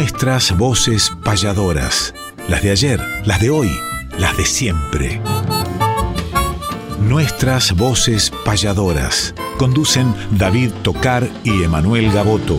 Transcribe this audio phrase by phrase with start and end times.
[0.00, 2.14] Nuestras voces payadoras.
[2.48, 3.70] Las de ayer, las de hoy,
[4.18, 5.20] las de siempre.
[7.02, 9.34] Nuestras voces payadoras.
[9.58, 12.58] Conducen David Tocar y Emanuel Gaboto.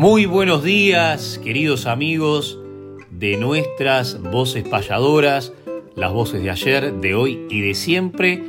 [0.00, 2.58] Muy buenos días, queridos amigos
[3.10, 5.52] de nuestras voces payadoras,
[5.94, 8.42] las voces de ayer, de hoy y de siempre.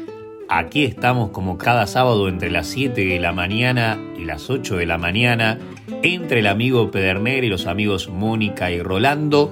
[0.48, 4.86] Aquí estamos como cada sábado entre las 7 de la mañana y las 8 de
[4.86, 5.60] la mañana,
[6.04, 9.52] entre el amigo Pederner y los amigos Mónica y Rolando,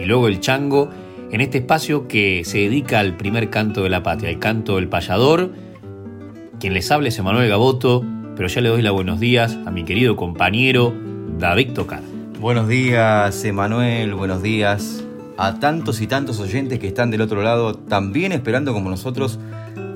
[0.00, 0.88] y luego el Chango,
[1.30, 4.88] en este espacio que se dedica al primer canto de la patria, el canto del
[4.88, 5.52] payador.
[6.58, 9.84] Quien les habla es Emanuel Gaboto, pero ya le doy los buenos días a mi
[9.84, 11.09] querido compañero
[11.40, 12.02] David Tocar.
[12.38, 15.02] Buenos días, Emanuel, buenos días
[15.38, 19.38] a tantos y tantos oyentes que están del otro lado, también esperando como nosotros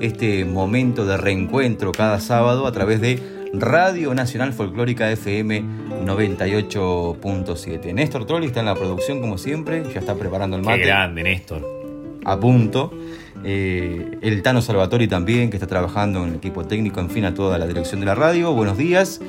[0.01, 3.21] este momento de reencuentro cada sábado a través de
[3.53, 5.61] Radio Nacional Folclórica FM
[6.03, 7.93] 98.7.
[7.93, 10.79] Néstor Trolli está en la producción como siempre, ya está preparando el mate.
[10.79, 11.63] Qué grande, Néstor.
[12.25, 12.91] A punto.
[13.43, 17.35] Eh, el Tano Salvatori también, que está trabajando en el equipo técnico, en fin, a
[17.35, 18.51] toda la dirección de la radio.
[18.51, 19.21] Buenos días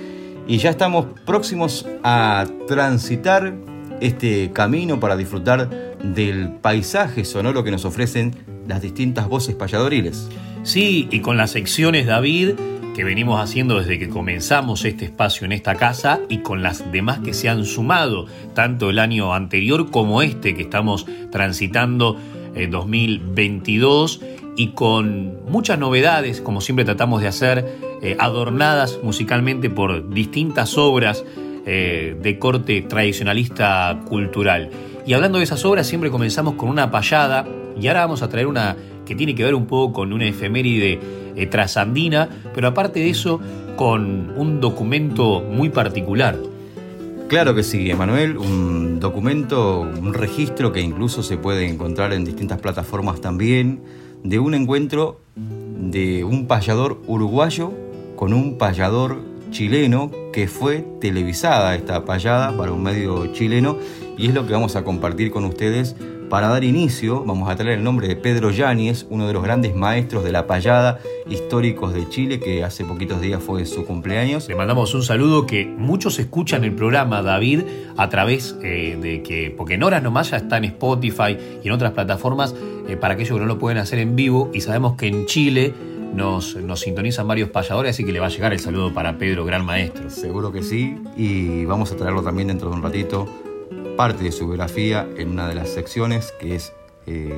[0.46, 3.54] y ya estamos próximos a transitar
[4.00, 5.68] este camino para disfrutar
[6.02, 8.34] del paisaje sonoro que nos ofrecen
[8.68, 10.28] las distintas voces payadoriles.
[10.62, 12.54] Sí, y con las secciones David
[12.94, 17.18] que venimos haciendo desde que comenzamos este espacio en esta casa y con las demás
[17.18, 22.18] que se han sumado, tanto el año anterior como este que estamos transitando
[22.54, 24.22] en 2022
[24.56, 31.24] y con muchas novedades, como siempre tratamos de hacer, eh, adornadas musicalmente por distintas obras
[31.66, 34.70] eh, de corte tradicionalista cultural.
[35.06, 37.46] Y hablando de esas obras, siempre comenzamos con una payada
[37.78, 40.98] y ahora vamos a traer una que tiene que ver un poco con una efeméride
[41.36, 43.40] eh, trasandina, pero aparte de eso,
[43.76, 46.36] con un documento muy particular.
[47.28, 52.60] Claro que sí, Emanuel, un documento, un registro que incluso se puede encontrar en distintas
[52.60, 53.80] plataformas también,
[54.28, 57.72] de un encuentro de un payador uruguayo
[58.16, 59.20] con un payador
[59.52, 63.76] chileno que fue televisada esta payada para un medio chileno
[64.18, 65.94] y es lo que vamos a compartir con ustedes
[66.28, 69.74] para dar inicio, vamos a traer el nombre de Pedro Yáñez, uno de los grandes
[69.74, 70.98] maestros de la payada
[71.28, 74.48] históricos de Chile, que hace poquitos días fue su cumpleaños.
[74.48, 77.62] Le mandamos un saludo que muchos escuchan el programa, David,
[77.96, 81.72] a través eh, de que, porque en horas nomás ya está en Spotify y en
[81.72, 82.54] otras plataformas,
[82.88, 85.74] eh, para aquellos que no lo pueden hacer en vivo, y sabemos que en Chile
[86.14, 89.44] nos, nos, sintonizan varios payadores, así que le va a llegar el saludo para Pedro,
[89.44, 90.10] gran maestro.
[90.10, 93.28] Seguro que sí, y vamos a traerlo también dentro de un ratito
[93.96, 96.72] parte de su biografía en una de las secciones que es
[97.06, 97.34] eh,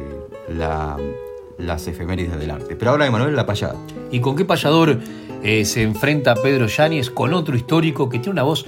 [0.49, 2.77] las efemérides del arte.
[2.77, 3.77] Pero ahora Emanuel la payada.
[4.11, 4.99] ¿Y con qué payador
[5.43, 7.11] eh, se enfrenta Pedro Yáñez?
[7.11, 8.67] Con otro histórico que tiene una voz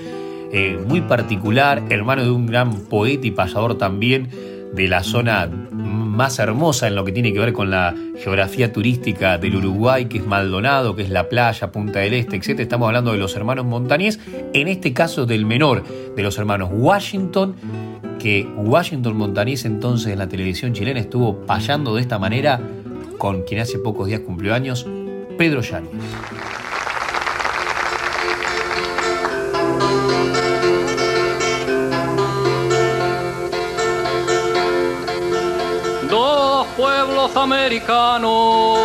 [0.53, 4.31] eh, muy particular, hermano de un gran poeta y payador también
[4.73, 5.49] de la zona
[6.11, 10.19] más hermosa en lo que tiene que ver con la geografía turística del Uruguay, que
[10.19, 12.61] es Maldonado, que es la playa, Punta del Este, etc.
[12.61, 14.19] Estamos hablando de los hermanos Montañés,
[14.53, 15.85] en este caso del menor
[16.17, 17.55] de los hermanos Washington,
[18.19, 22.61] que Washington Montañés entonces en la televisión chilena estuvo payando de esta manera
[23.17, 24.87] con quien hace pocos días cumplió años,
[25.39, 25.91] Pedro Yáñez.
[36.81, 38.79] Pueblos americanos,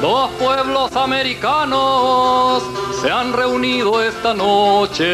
[0.00, 2.62] dos pueblos americanos
[3.02, 5.04] se han reunido esta noche,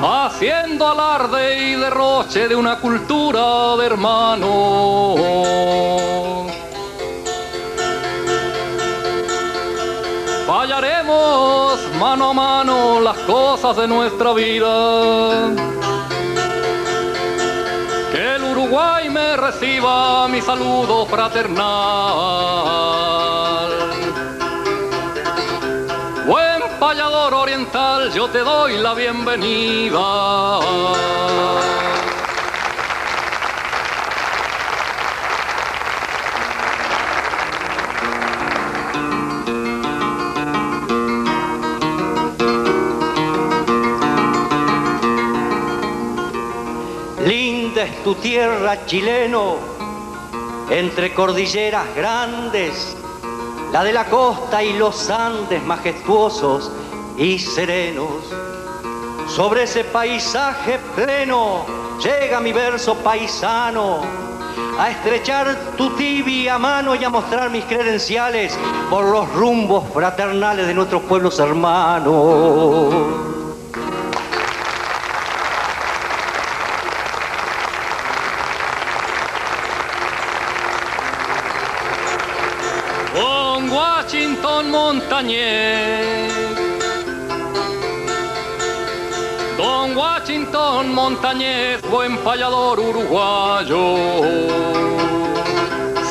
[0.00, 5.62] haciendo alarde y derroche de una cultura de hermanos.
[10.62, 15.50] ensayaremos mano a mano las cosas de nuestra vida.
[18.72, 21.60] Uruguay me reciba mi saludo fraternal.
[26.26, 30.00] Buen payador oriental, yo te doy la bienvenida.
[48.02, 49.56] Tu tierra chileno,
[50.70, 52.96] entre cordilleras grandes,
[53.72, 56.70] la de la costa y los Andes majestuosos
[57.16, 58.24] y serenos.
[59.28, 61.64] Sobre ese paisaje pleno
[62.02, 64.00] llega mi verso paisano
[64.78, 68.58] a estrechar tu tibia mano y a mostrar mis credenciales
[68.90, 73.31] por los rumbos fraternales de nuestros pueblos hermanos.
[89.56, 93.96] Don Washington Montañez, buen payador uruguayo.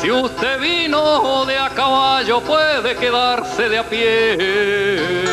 [0.00, 5.24] Si usted vino de a caballo, puede quedarse de a pie.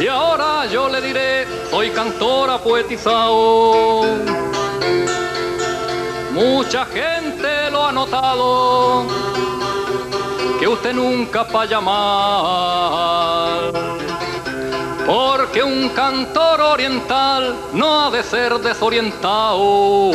[0.00, 4.04] Y ahora yo le diré, soy cantora poetizado.
[6.32, 9.04] Mucha gente lo ha notado,
[10.58, 13.72] que usted nunca vaya mal.
[15.06, 20.10] Porque un cantor oriental no ha de ser desorientado.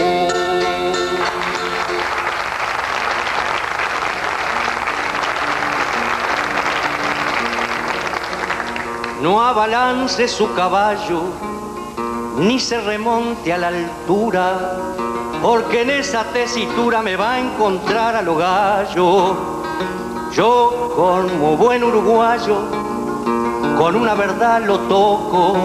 [9.22, 11.22] No abalance su caballo,
[12.38, 14.94] ni se remonte a la altura
[15.44, 19.53] porque en esa tesitura me va a encontrar a lo gallo.
[20.36, 22.58] Yo, como buen uruguayo,
[23.78, 25.56] con una verdad lo toco.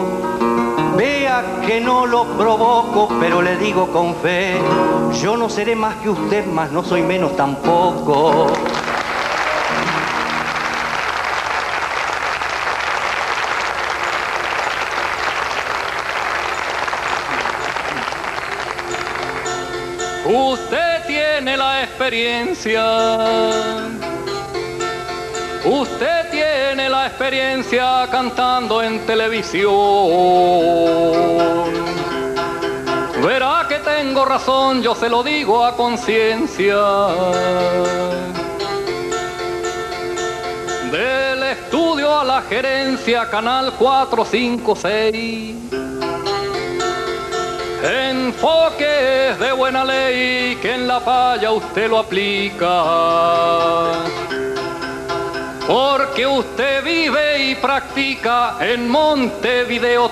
[0.94, 4.60] Vea que no lo provoco, pero le digo con fe,
[5.22, 8.48] yo no seré más que usted, más no soy menos tampoco.
[20.26, 23.97] Usted tiene la experiencia.
[27.18, 29.72] Experiencia cantando en televisión.
[33.24, 36.76] Verá que tengo razón, yo se lo digo a conciencia.
[40.92, 45.56] Del estudio a la gerencia, Canal 456
[47.82, 52.68] Enfoque de buena ley que en la paya usted lo aplica.
[55.68, 60.10] Porque usted vive y practica en Montevideo.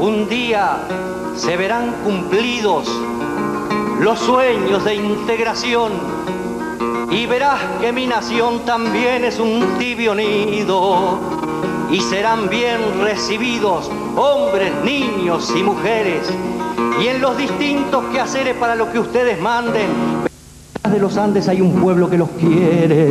[0.00, 0.88] Un día
[1.36, 2.88] se verán cumplidos
[4.00, 5.92] los sueños de integración
[7.12, 11.20] y verás que mi nación también es un tibio nido
[11.92, 16.28] y serán bien recibidos hombres, niños y mujeres
[17.02, 20.22] y en los distintos quehaceres para lo que ustedes manden
[20.92, 23.08] de los Andes hay un pueblo que los quiere.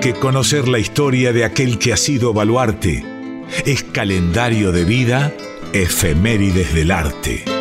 [0.00, 3.04] que conocer la historia de aquel que ha sido baluarte.
[3.64, 5.32] Es calendario de vida,
[5.72, 7.55] efemérides del arte.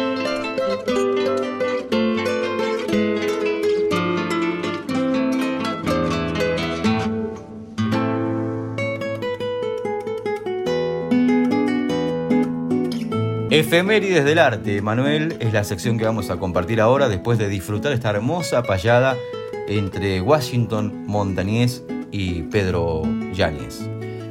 [13.65, 17.93] Efemérides del arte, Manuel, es la sección que vamos a compartir ahora después de disfrutar
[17.93, 19.17] esta hermosa payada
[19.67, 23.01] entre Washington Montañés y Pedro
[23.33, 23.89] Yáñez.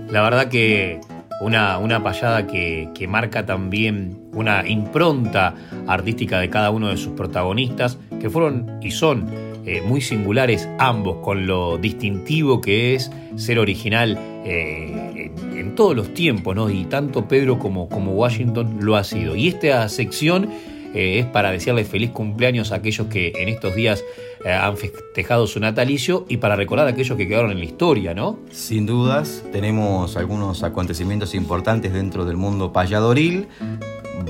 [0.08, 1.00] La verdad que
[1.40, 5.56] una, una payada que, marca también una impronta
[5.88, 9.28] artística de cada uno de sus protagonistas, que fueron y son
[9.66, 16.12] eh, muy singulares ambos, con lo distintivo que es ser original eh, en, todos los
[16.12, 16.68] tiempos, ¿no?
[16.70, 19.34] Y tanto Pedro como, como Washington lo ha sido.
[19.34, 20.50] Y esta sección
[20.94, 24.04] eh, es para decirle feliz cumpleaños a aquellos que en estos días
[24.44, 28.12] eh, han festejado su natalicio y para recordar a aquellos que quedaron en la historia,
[28.12, 28.38] ¿no?
[28.50, 33.48] Sin dudas, tenemos algunos acontecimientos importantes dentro del mundo payadoril.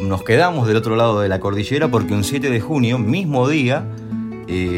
[0.00, 3.84] Nos quedamos del otro lado de la cordillera porque un 7 de junio, mismo día,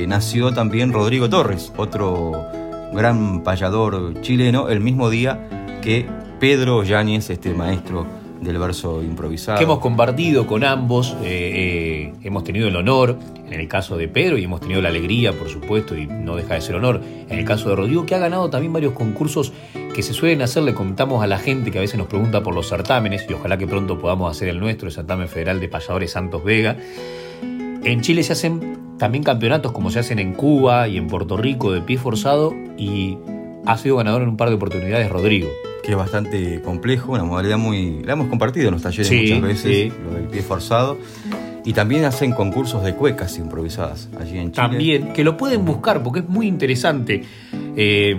[0.09, 6.07] nació también Rodrigo Torres, otro gran payador chileno, el mismo día que
[6.41, 8.07] Pedro Yáñez, este maestro
[8.41, 9.59] del verso improvisado.
[9.59, 14.09] Que hemos compartido con ambos, eh, eh, hemos tenido el honor, en el caso de
[14.09, 17.39] Pedro, y hemos tenido la alegría, por supuesto, y no deja de ser honor, en
[17.39, 19.53] el caso de Rodrigo, que ha ganado también varios concursos
[19.95, 22.55] que se suelen hacer, le contamos a la gente que a veces nos pregunta por
[22.55, 26.13] los certámenes, y ojalá que pronto podamos hacer el nuestro, el certamen federal de payadores
[26.13, 26.77] Santos Vega.
[27.43, 31.73] En Chile se hacen también campeonatos como se hacen en Cuba y en Puerto Rico
[31.73, 33.19] de pie forzado, y
[33.65, 35.49] ha sido ganador en un par de oportunidades Rodrigo
[35.87, 38.03] que es bastante complejo, una modalidad muy...
[38.03, 40.99] La hemos compartido en los talleres muchas veces, lo del pie forzado.
[41.65, 44.69] Y también hacen concursos de cuecas improvisadas allí en Chile.
[44.69, 47.23] También, que lo pueden buscar porque es muy interesante
[47.77, 48.17] eh,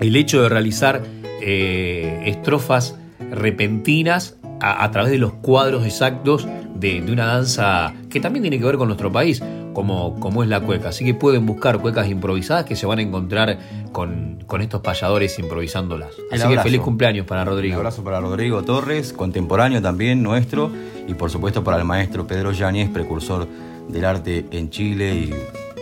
[0.00, 1.00] el hecho de realizar
[1.40, 2.98] eh, estrofas
[3.30, 8.64] repentinas a, través de los cuadros exactos de, de, una danza que también tiene que
[8.64, 9.40] ver con nuestro país
[9.74, 10.88] como, como es la cueca.
[10.88, 13.58] Así que pueden buscar cuecas improvisadas que se van a encontrar
[13.92, 16.10] con, estos payadores improvisándolas.
[16.30, 17.74] Así que feliz cumpleaños para Rodrigo.
[17.74, 20.70] Un abrazo para Rodrigo Torres, contemporáneo también nuestro,
[21.06, 23.46] y por supuesto para el maestro Pedro Yáñez, precursor
[23.88, 25.34] del arte en Chile y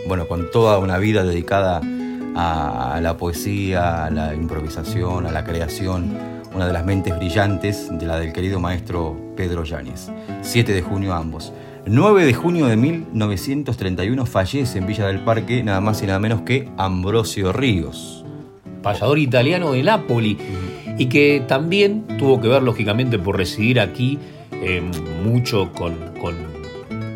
[0.07, 1.81] bueno, con toda una vida dedicada
[2.35, 6.17] a la poesía, a la improvisación, a la creación,
[6.53, 10.11] una de las mentes brillantes de la del querido maestro Pedro Yáñez.
[10.41, 11.53] 7 de junio ambos.
[11.85, 16.41] 9 de junio de 1931 fallece en Villa del Parque nada más y nada menos
[16.43, 18.23] que Ambrosio Ríos.
[18.81, 20.37] Payador italiano de Nápoli
[20.97, 24.17] y que también tuvo que ver lógicamente por residir aquí
[24.61, 24.81] eh,
[25.25, 26.37] mucho con, con,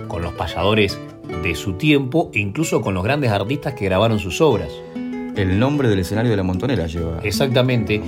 [0.09, 0.99] con los payadores
[1.43, 4.69] de su tiempo e incluso con los grandes artistas que grabaron sus obras.
[5.37, 7.19] El nombre del escenario de la Montonera lleva.
[7.23, 8.01] Exactamente.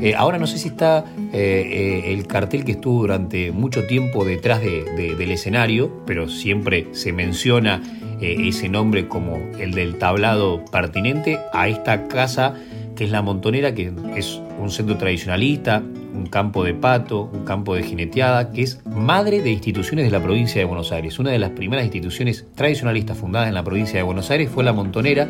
[0.00, 4.24] Eh, ahora no sé si está eh, eh, el cartel que estuvo durante mucho tiempo
[4.24, 7.82] detrás del escenario, pero siempre se menciona
[8.20, 12.54] ese nombre como el del tablado pertinente a esta casa
[12.96, 15.82] que es la Montonera, que es un centro tradicionalista,
[16.14, 20.22] un campo de pato, un campo de jineteada, que es madre de instituciones de la
[20.22, 21.18] provincia de Buenos Aires.
[21.18, 24.72] Una de las primeras instituciones tradicionalistas fundadas en la provincia de Buenos Aires fue la
[24.72, 25.28] Montonera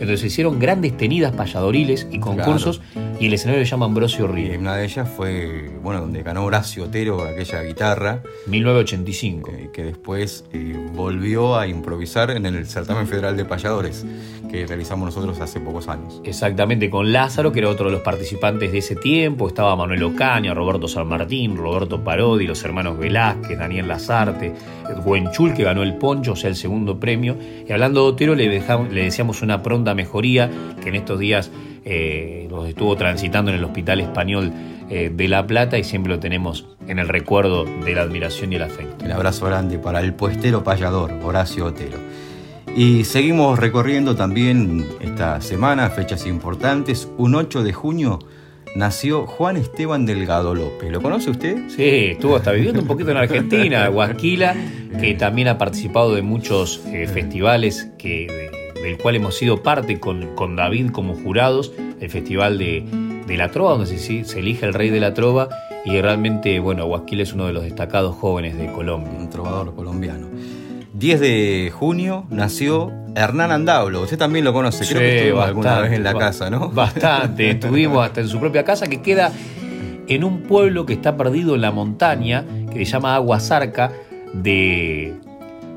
[0.00, 2.82] entonces se hicieron grandes tenidas payadoriles y concursos
[3.18, 4.52] y el escenario se llama Ambrosio Río.
[4.52, 8.22] Y una de ellas fue, bueno, donde ganó Horacio Otero aquella guitarra.
[8.46, 9.50] 1985.
[9.50, 14.04] Eh, que después eh, volvió a improvisar en el certamen federal de payadores
[14.50, 16.20] que realizamos nosotros hace pocos años.
[16.24, 19.48] Exactamente, con Lázaro, que era otro de los participantes de ese tiempo.
[19.48, 24.52] Estaba Manuel Ocaña, Roberto San Martín, Roberto Parodi, los hermanos Velázquez, Daniel Lazarte,
[25.04, 27.36] Buenchul, que ganó el poncho, o sea, el segundo premio.
[27.68, 30.50] Y hablando de Otero, le, dejamos, le decíamos una pronta mejoría
[30.82, 31.50] que en estos días
[31.84, 34.52] eh, los estuvo transitando en el Hospital Español
[34.90, 38.56] eh, de La Plata y siempre lo tenemos en el recuerdo de la admiración y
[38.56, 39.04] el afecto.
[39.04, 41.98] Un abrazo grande para el puestero payador, Horacio Otero.
[42.76, 47.08] Y seguimos recorriendo también esta semana fechas importantes.
[47.16, 48.18] Un 8 de junio
[48.74, 50.92] nació Juan Esteban Delgado López.
[50.92, 51.70] ¿Lo conoce usted?
[51.70, 54.54] Sí, estuvo hasta viviendo un poquito en Argentina, Guasquila,
[55.00, 58.50] que también ha participado de muchos eh, festivales que
[58.82, 62.84] del cual hemos sido parte con, con David como jurados, el Festival de,
[63.26, 65.48] la Trova, donde se, se, elige el Rey de la Trova,
[65.86, 69.12] y realmente, bueno, Guasquil es uno de los destacados jóvenes de Colombia.
[69.18, 70.28] Un trovador colombiano.
[70.98, 74.02] 10 de junio nació Hernán Andablo.
[74.02, 76.70] Usted también lo conoce, creo que estuvo alguna vez en la casa, ¿no?
[76.70, 79.30] Bastante, estuvimos hasta en su propia casa que queda
[80.08, 83.92] en un pueblo que está perdido en la montaña, que se llama Aguasarca,
[84.32, 85.14] de,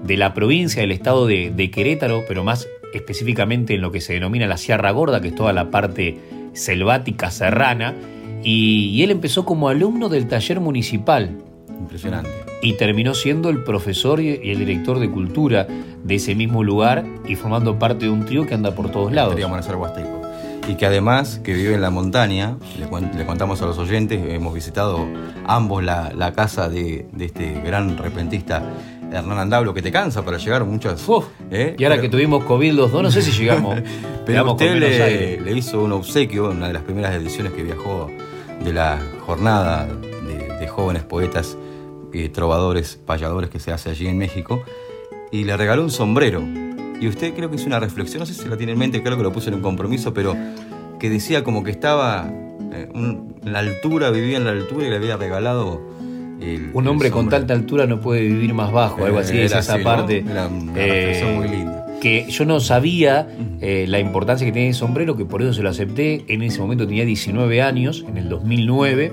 [0.04, 4.14] de la provincia del estado de, de Querétaro, pero más específicamente en lo que se
[4.14, 6.18] denomina la Sierra Gorda, que es toda la parte
[6.54, 7.96] selvática serrana,
[8.44, 11.38] y, él empezó como alumno del taller municipal.
[11.78, 12.49] Impresionante.
[12.62, 15.68] Y terminó siendo el profesor y el director de cultura
[16.04, 19.36] de ese mismo lugar y formando parte de un trío que anda por todos lados.
[20.68, 25.08] Y que además, que vive en la montaña, le, contamos a los oyentes, hemos visitado
[25.48, 28.62] ambos la, casa de, de este gran repentista
[29.12, 31.06] Hernán Andablo, que te cansa para llegar muchas.
[31.52, 31.76] ¿eh?
[31.78, 33.82] Y ahora que tuvimos COVID los dos, no sé si llegamos.
[34.26, 34.76] Pero usted
[35.44, 38.10] le, hizo un obsequio, una de las primeras ediciones que viajó
[38.64, 41.58] de la jornada de, jóvenes poetas,
[42.14, 44.62] y trovadores, payadores que se hace allí en México,
[45.32, 46.44] y le regaló un sombrero.
[47.02, 49.16] Y usted creo que hizo una reflexión, no sé si la tiene en mente, creo
[49.18, 50.36] que lo puso en un compromiso, pero
[51.00, 52.30] que decía como que estaba
[52.74, 55.82] eh, en la altura, vivía en la altura y le había regalado
[56.42, 59.52] el- Un hombre con tanta altura no puede vivir más bajo, algo así, Eh, es
[59.54, 59.84] esa así, ¿no?
[59.84, 60.26] parte.
[60.30, 61.86] Era una eh, reflexión muy linda.
[62.02, 63.28] Que yo no sabía
[63.62, 66.24] eh, la importancia que tiene el sombrero, que por eso se lo acepté.
[66.30, 69.12] En ese momento tenía 19 años, en el 2009.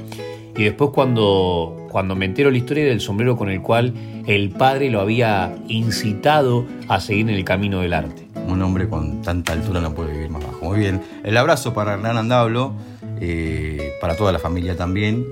[0.57, 3.93] Y después cuando, cuando me entero la historia del sombrero con el cual
[4.27, 8.27] el padre lo había incitado a seguir en el camino del arte.
[8.49, 10.65] Un hombre con tanta altura no puede vivir más bajo.
[10.65, 11.03] Muy bien.
[11.25, 12.73] El abrazo para Hernán Andablo,
[13.21, 15.27] eh, para toda la familia también.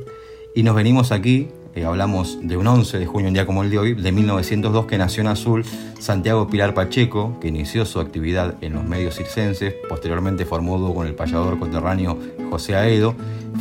[0.55, 3.71] Y nos venimos aquí, eh, hablamos de un 11 de junio, un día como el
[3.71, 5.65] de hoy, de 1902, que nació en Azul
[5.99, 11.07] Santiago Pilar Pacheco, que inició su actividad en los medios circenses, posteriormente formó dúo con
[11.07, 12.19] el payador conterráneo
[12.51, 13.15] José Aedo,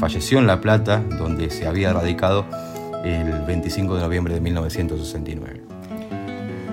[0.03, 2.45] falleció en La Plata, donde se había radicado
[3.05, 5.61] el 25 de noviembre de 1969.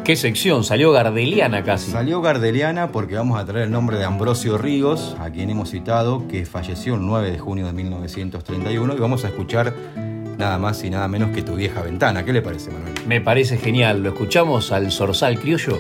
[0.03, 0.65] ¿Qué sección?
[0.65, 1.93] Salió Gardeliana casi.
[1.93, 6.27] Salió Gardeliana porque vamos a traer el nombre de Ambrosio Ríos, a quien hemos citado,
[6.27, 9.75] que falleció el 9 de junio de 1931, y vamos a escuchar
[10.37, 12.25] nada más y nada menos que Tu vieja ventana.
[12.25, 12.95] ¿Qué le parece, Manuel?
[13.07, 14.03] Me parece genial.
[14.03, 15.79] ¿Lo escuchamos al Zorzal Criollo?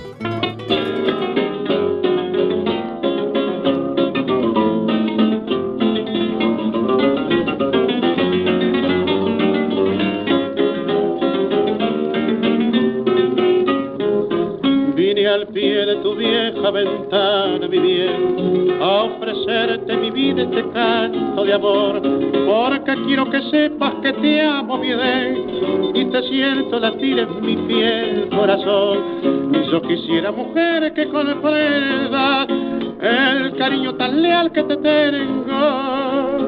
[21.52, 22.00] Amor,
[22.46, 24.90] porque quiero que sepas que te amo, mi
[25.94, 28.98] y te siento latir en mi piel, corazón.
[29.70, 32.46] Yo quisiera, mujer, que comprenda
[33.00, 36.38] el cariño tan leal que te tengo,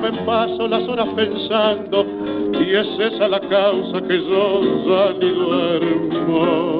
[0.00, 2.04] me paso las horas pensando,
[2.52, 6.77] y es esa la causa que yo ya ni duermo.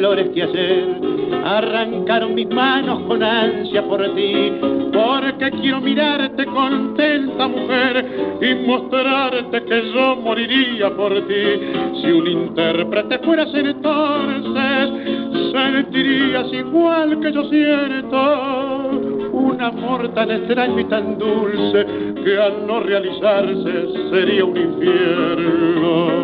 [0.00, 0.88] Flores que ayer
[1.44, 4.50] arrancaron mis manos con ansia por ti,
[4.94, 8.06] porque quiero mirarte contenta mujer
[8.40, 11.44] y mostrarte que yo moriría por ti.
[12.00, 14.90] Si un intérprete fueras entonces,
[15.52, 18.90] sentirías igual que yo siento
[19.32, 21.84] un amor tan extraño y tan dulce
[22.24, 26.20] que al no realizarse sería un infierno.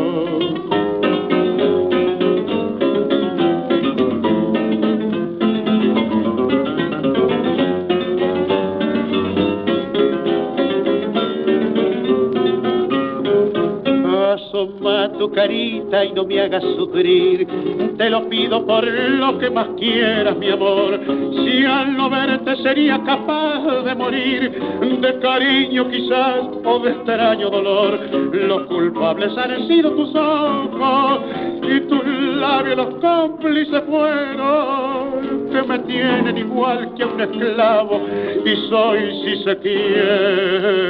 [16.96, 20.98] Te lo pido por lo que más quieras, mi amor.
[21.44, 24.58] Si al no verte sería capaz de morir,
[25.02, 28.00] de cariño quizás o de extraño dolor.
[28.32, 31.20] Los culpables han sido tus ojos
[31.68, 32.06] y tus
[32.36, 38.00] labios los cómplices fueron que me tienen igual que un esclavo
[38.42, 40.86] y soy, si se quiere,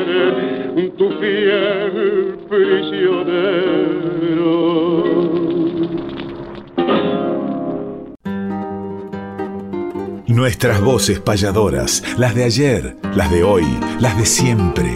[0.97, 4.07] tu fiel prisionero.
[10.37, 13.65] Nuestras voces payadoras, las de ayer, las de hoy,
[14.01, 14.95] las de siempre.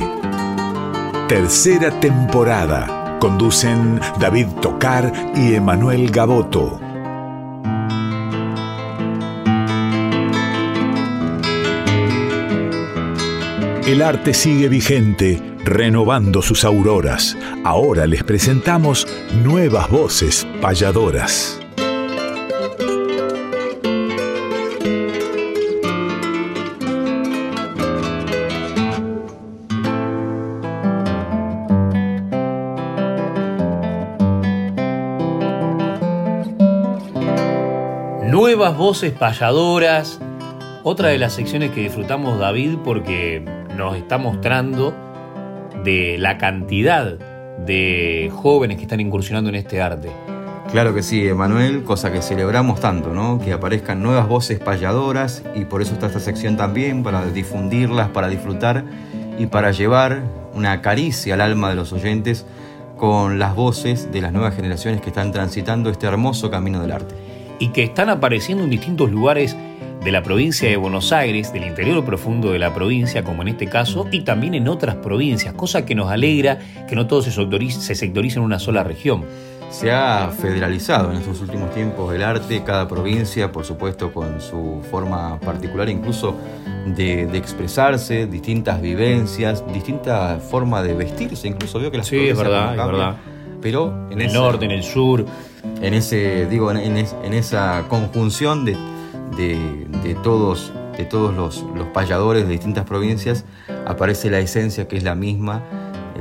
[1.29, 3.16] Tercera temporada.
[3.18, 6.79] Conducen David Tocar y Emanuel Gaboto.
[13.87, 17.35] El arte sigue vigente, renovando sus auroras.
[17.64, 19.09] Ahora les presentamos
[19.42, 21.59] nuevas voces payadoras.
[38.76, 40.20] Voces payadoras.
[40.85, 43.44] Otra de las secciones que disfrutamos David porque
[43.76, 44.94] nos está mostrando
[45.85, 47.18] de la cantidad
[47.66, 50.11] de jóvenes que están incursionando en este arte.
[50.70, 53.38] Claro que sí, Emanuel, cosa que celebramos tanto, ¿no?
[53.38, 58.28] Que aparezcan nuevas voces payadoras y por eso está esta sección también, para difundirlas, para
[58.28, 58.85] disfrutar
[59.38, 60.22] y para llevar
[60.54, 62.46] una caricia al alma de los oyentes
[62.96, 67.14] con las voces de las nuevas generaciones que están transitando este hermoso camino del arte.
[67.60, 69.56] Y que están apareciendo en distintos lugares
[70.02, 73.66] de la provincia de Buenos Aires, del interior profundo de la provincia, como en este
[73.66, 77.80] caso, y también en otras provincias, cosa que nos alegra que no todo se sectorice,
[77.80, 79.24] se sectorice en una sola región.
[79.70, 84.82] se ha federalizado en estos últimos tiempos el arte, cada provincia, por supuesto, con su
[84.90, 86.34] forma particular, incluso
[86.86, 92.70] de, expresarse, distintas vivencias, distintas formas de vestirse, incluso veo que las sí, es verdad,
[92.70, 93.16] es verdad.
[93.60, 95.26] Pero en, el norte, en el sur,
[95.80, 96.96] en ese, digo, en,
[97.34, 98.76] esa conjunción de,
[99.36, 103.44] de, todos, de todos los, payadores de distintas provincias,
[103.86, 105.62] aparece la esencia que es la misma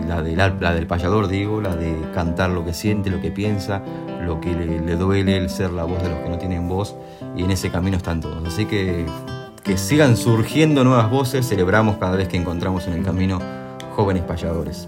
[0.08, 3.84] la, de, la, del payador, digo, la de cantar lo que siente, lo que piensa,
[4.22, 6.96] lo que le, duele, el ser la voz de los que no tienen voz,
[7.36, 8.46] y en ese camino están todos.
[8.48, 9.06] Así que
[9.64, 13.40] que sigan surgiendo nuevas voces, celebramos cada vez que encontramos en el camino
[13.96, 14.88] jóvenes payadores.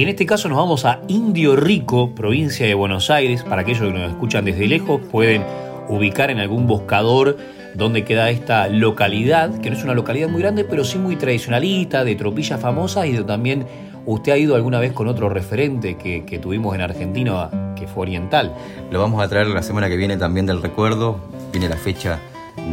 [0.00, 3.42] Y en este caso nos vamos a Indio Rico, provincia de Buenos Aires.
[3.42, 5.44] Para aquellos que nos escuchan desde lejos, pueden
[5.90, 7.36] ubicar en algún buscador
[7.74, 12.02] donde queda esta localidad, que no es una localidad muy grande, pero sí muy tradicionalista,
[12.02, 13.66] de tropillas famosas y también
[14.06, 18.54] ¿Usted ha ido alguna vez con otro referente que, tuvimos en Argentina, que fue oriental?
[18.90, 21.20] Lo vamos a traer la semana que viene también del recuerdo.
[21.52, 22.18] Viene la fecha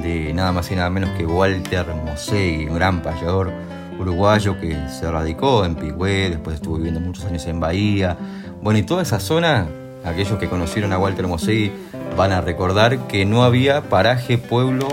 [0.02, 3.52] de nada más y nada menos que Walter Mosey, un gran payador
[4.00, 8.18] uruguayo que se radicó en Pigüé, después estuvo viviendo muchos años en Bahía.
[8.62, 9.68] Bueno, y toda esa zona,
[10.06, 11.72] aquellos que conocieron a Walter Mosey
[12.16, 14.88] van a recordar que no había paraje, pueblo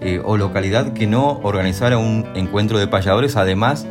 [0.00, 3.86] eh, o localidad que no organizara un encuentro de payadores, además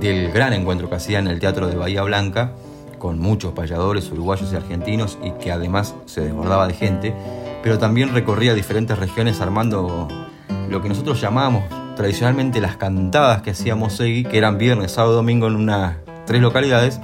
[0.00, 2.52] del gran encuentro que hacía en el Teatro de Bahía Blanca,
[2.98, 7.14] con muchos payadores uruguayos y argentinos y que además se desbordaba de gente,
[7.62, 10.08] pero también recorría diferentes regiones armando
[10.68, 11.64] lo que nosotros llamábamos
[11.98, 17.00] tradicionalmente las cantadas que hacíamos Segui, que eran viernes, sábado domingo en unas tres localidades,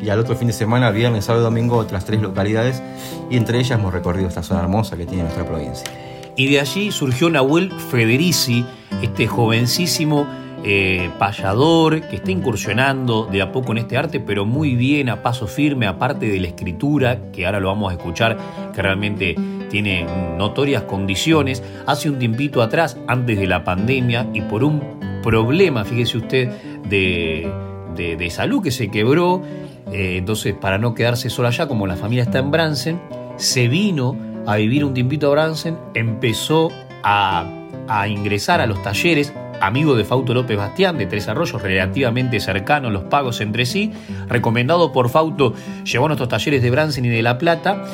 [0.00, 2.80] y al otro fin de semana, viernes, sábado domingo, otras tres localidades,
[3.28, 5.90] y entre ellas hemos recorrido esta zona hermosa que tiene nuestra provincia.
[6.36, 8.64] Y de allí surgió Nahuel Federici,
[9.02, 10.28] este jovencísimo
[10.62, 15.24] eh, payador que está incursionando de a poco en este arte, pero muy bien, a
[15.24, 18.38] paso firme, aparte de la escritura, que ahora lo vamos a escuchar,
[18.72, 19.34] que realmente
[19.82, 20.06] tiene
[20.38, 21.62] notorias condiciones.
[21.84, 26.48] Hace un tiempito atrás, antes de la pandemia, y por un problema, fíjese usted,
[26.88, 27.46] de,
[27.94, 29.42] de, salud que se quebró,
[29.92, 33.02] eh, entonces para no quedarse sola allá, como la familia está en Bransen,
[33.36, 36.70] se vino a vivir un tiempito a Bransen, empezó
[37.02, 37.44] a,
[37.86, 42.92] a ingresar a los talleres amigo de Fauto López Bastián, de Tres Arroyos, relativamente cercanos
[42.92, 43.92] los pagos entre sí.
[44.28, 47.84] Recomendado por Fauto, llevó a nuestros talleres de Bransen y de La Plata.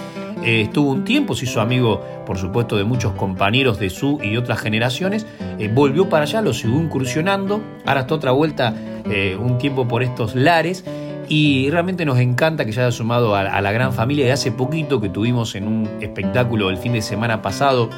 [0.45, 4.31] Eh, estuvo un tiempo, se hizo amigo, por supuesto, de muchos compañeros de su y
[4.31, 5.27] de otras generaciones.
[5.59, 7.61] Eh, volvió para allá, lo siguió incursionando.
[7.87, 8.75] Ahora está otra vuelta
[9.11, 10.85] eh, un tiempo por estos lares.
[11.29, 14.27] Y realmente nos encanta que ya haya sumado a, a la gran familia.
[14.27, 17.89] De hace poquito que tuvimos en un espectáculo el fin de semana pasado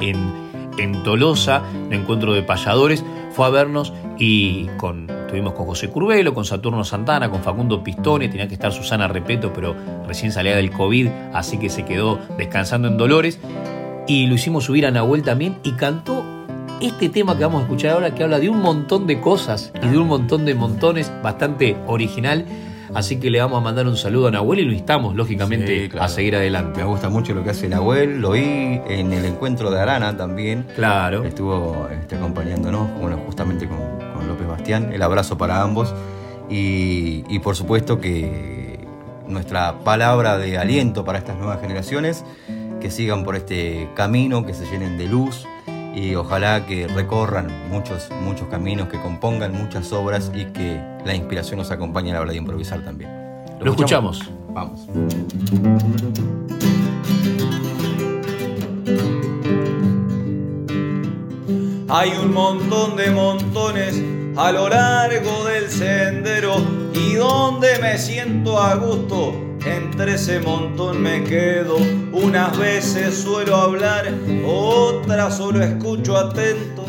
[0.00, 0.43] en
[0.78, 6.34] en Tolosa, un encuentro de payadores, fue a vernos y con, estuvimos con José Curvelo,
[6.34, 9.74] con Saturno Santana, con Facundo Pistone, tenía que estar Susana Repeto, pero
[10.06, 13.40] recién salía del COVID, así que se quedó descansando en Dolores.
[14.06, 16.24] Y lo hicimos subir a Nahuel también y cantó
[16.80, 19.88] este tema que vamos a escuchar ahora, que habla de un montón de cosas y
[19.88, 22.44] de un montón de montones, bastante original
[22.92, 26.08] Así que le vamos a mandar un saludo a Nahuel y lo instamos, lógicamente, a
[26.08, 26.80] seguir adelante.
[26.80, 28.42] Me gusta mucho lo que hace Nahuel, lo vi
[28.88, 30.66] en el encuentro de Arana también.
[30.74, 31.24] Claro.
[31.24, 34.90] Estuvo este, acompañándonos, bueno, justamente con, López Bastián.
[34.92, 35.94] El abrazo para ambos.
[36.48, 38.80] Y, y por supuesto que
[39.26, 42.24] nuestra palabra de aliento para estas nuevas generaciones,
[42.80, 45.46] que sigan por este camino, que se llenen de luz,
[45.94, 51.58] y ojalá que recorran muchos, muchos caminos, que compongan muchas obras y que la inspiración
[51.58, 53.10] nos acompañe a la hora de improvisar también.
[53.60, 54.20] ¿Lo, escuchamos?
[54.50, 54.88] Vamos.
[61.88, 64.02] Hay un montón de montones
[64.36, 66.56] a lo largo del sendero
[66.92, 71.76] y donde me siento a gusto entre ese montón me quedo,
[72.12, 74.12] unas veces suelo hablar,
[74.46, 76.84] otras solo escucho atento.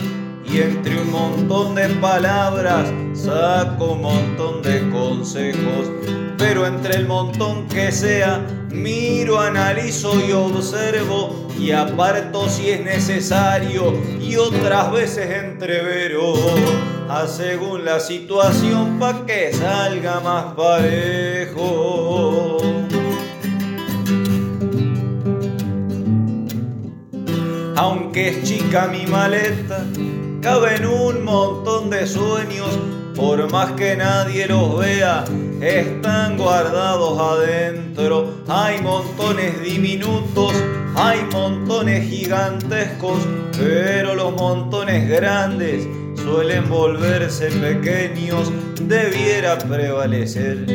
[0.45, 5.91] Y entre un montón de palabras saco un montón de consejos.
[6.37, 13.93] Pero entre el montón que sea, miro, analizo y observo y aparto si es necesario
[14.21, 16.33] y otras veces entrevero
[17.09, 22.57] a según la situación pa' que salga más parejo.
[27.77, 29.85] Aunque es chica mi maleta,
[30.41, 32.79] caben un montón de sueños,
[33.15, 35.25] por más que nadie los vea,
[35.61, 38.35] están guardados adentro.
[38.47, 40.53] Hay montones diminutos,
[40.95, 43.19] hay montones gigantescos,
[43.57, 45.87] pero los montones grandes
[46.23, 50.65] suelen volverse pequeños, debiera prevalecer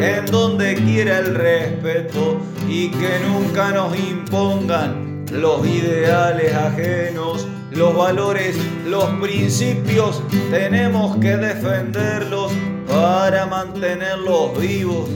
[0.00, 8.56] en donde quiera el respeto y que nunca nos impongan los ideales ajenos, los valores,
[8.86, 12.52] los principios, tenemos que defenderlos
[12.98, 15.08] para mantenerlos vivos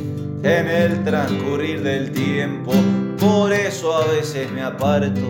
[0.45, 2.71] en el transcurrir del tiempo.
[3.19, 5.21] Por eso a veces me aparto,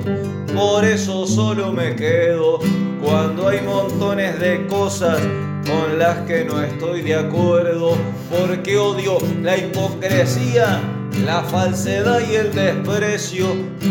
[0.54, 2.58] por eso solo me quedo
[3.02, 5.18] cuando hay montones de cosas
[5.64, 7.96] con las que no estoy de acuerdo,
[8.30, 10.78] porque odio la hipocresía,
[11.24, 13.46] la falsedad y el desprecio,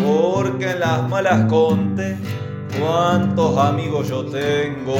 [0.05, 2.15] porque las malas conté
[2.79, 4.95] cuántos amigos yo tengo.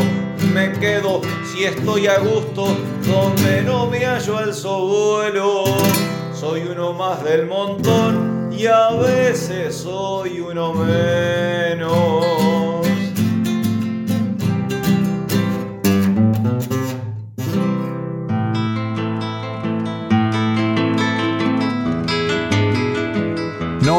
[0.54, 2.68] Me quedo si estoy a gusto
[3.06, 5.64] donde no me hallo al vuelo.
[6.34, 12.41] Soy uno más del montón y a veces soy uno menos.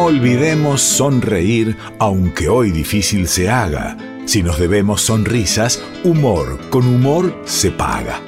[0.05, 3.97] Olvidemos sonreír aunque hoy difícil se haga.
[4.27, 8.21] Si nos debemos sonrisas, humor con humor se paga.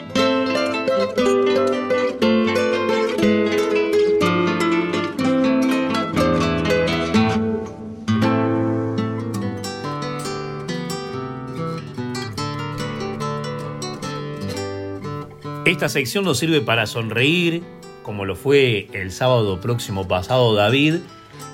[15.66, 17.64] Esta sección nos sirve para sonreír,
[18.04, 21.00] como lo fue el sábado próximo pasado David,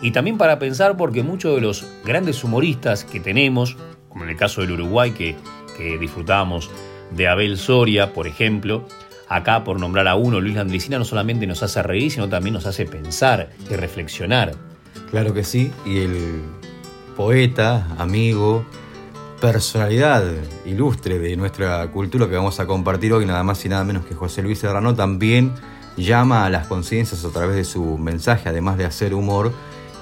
[0.02, 3.76] y también para pensar porque muchos de los grandes humoristas que tenemos,
[4.08, 5.36] como en el caso del Uruguay que,
[5.76, 6.70] que disfrutábamos
[7.10, 8.86] de Abel Soria, por ejemplo,
[9.28, 12.66] acá por nombrar a uno, Luis Landricina no solamente nos hace reír, sino también nos
[12.66, 14.54] hace pensar y reflexionar.
[15.10, 16.42] Claro que sí, y el
[17.16, 18.64] poeta, amigo,
[19.40, 20.24] personalidad
[20.66, 24.14] ilustre de nuestra cultura que vamos a compartir hoy, nada más y nada menos que
[24.14, 25.52] José Luis Serrano, también
[25.96, 29.52] llama a las conciencias a través de su mensaje, además de hacer humor,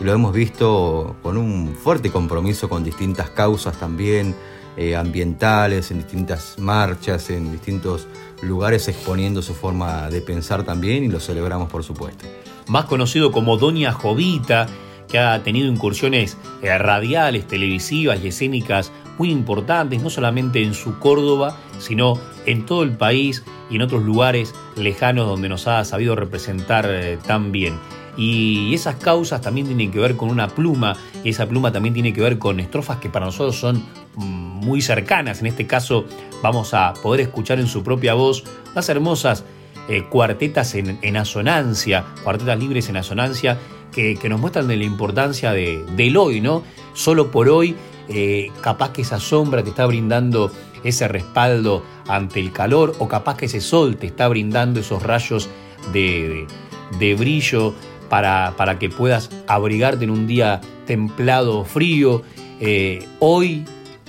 [0.00, 4.34] y lo hemos visto con un fuerte compromiso con distintas causas también
[4.76, 8.06] eh, ambientales, en distintas marchas, en distintos
[8.42, 12.26] lugares exponiendo su forma de pensar también y lo celebramos por supuesto.
[12.68, 14.68] Más conocido como Doña Jovita,
[15.08, 20.98] que ha tenido incursiones eh, radiales, televisivas y escénicas muy importantes, no solamente en su
[20.98, 26.14] Córdoba, sino en todo el país y en otros lugares lejanos donde nos ha sabido
[26.14, 27.74] representar eh, tan bien.
[28.18, 32.20] Y esas causas también tienen que ver con una pluma, esa pluma también tiene que
[32.20, 33.84] ver con estrofas que para nosotros son
[34.16, 35.40] mm, muy cercanas.
[35.40, 36.04] En este caso
[36.42, 38.42] vamos a poder escuchar en su propia voz
[38.74, 39.44] las hermosas
[39.88, 43.56] eh, cuartetas en, asonancia, cuartetas libres en asonancia,
[43.92, 46.62] que, nos muestran de la importancia de, del hoy, ¿no?
[46.94, 47.76] Solo por hoy,
[48.08, 50.52] eh, capaz que esa sombra te está brindando
[50.84, 55.48] ese respaldo ante el calor, o capaz que ese sol te está brindando esos rayos
[55.92, 56.46] de,
[56.98, 57.74] de brillo
[58.08, 62.22] para, que puedas abrigarte en un día templado o frío.
[62.60, 63.64] Eh, hoy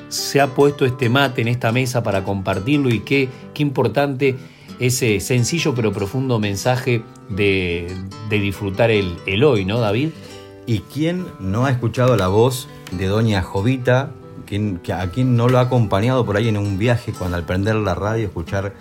[0.10, 4.36] se ha puesto este mate en esta mesa para compartirlo y qué, qué importante
[4.80, 7.96] ese sencillo pero profundo mensaje de,
[8.30, 10.10] disfrutar el, el, hoy, ¿no, David?
[10.66, 14.12] ¿Y quién no ha escuchado la voz de Doña Jovita?
[14.46, 17.76] ¿Quién, a quien no lo ha acompañado por ahí en un viaje cuando al prender
[17.76, 18.74] la radio escuchar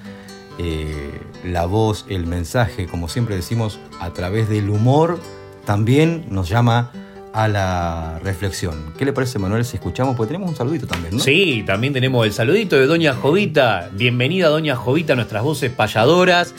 [0.58, 5.20] eh, la voz, el mensaje, como siempre decimos, a través del humor,
[5.64, 6.90] también nos llama
[7.32, 8.92] a la reflexión.
[8.98, 10.16] ¿Qué le parece, Manuel, si escuchamos?
[10.16, 11.20] Pues tenemos un saludito también, ¿no?
[11.20, 13.90] Sí, también tenemos el saludito de Doña Jovita.
[13.92, 16.54] Bienvenida, Doña Jovita, a nuestras voces payadoras.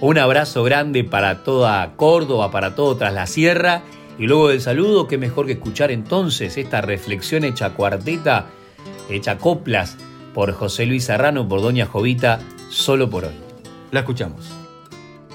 [0.00, 3.82] Un abrazo grande para toda Córdoba, para todo Tras la Sierra.
[4.18, 8.46] Y luego del saludo, qué mejor que escuchar entonces esta reflexión hecha cuarteta,
[9.10, 9.98] hecha coplas
[10.38, 12.38] por José Luis Serrano, por Doña Jovita,
[12.70, 13.34] solo por hoy.
[13.90, 14.48] La escuchamos.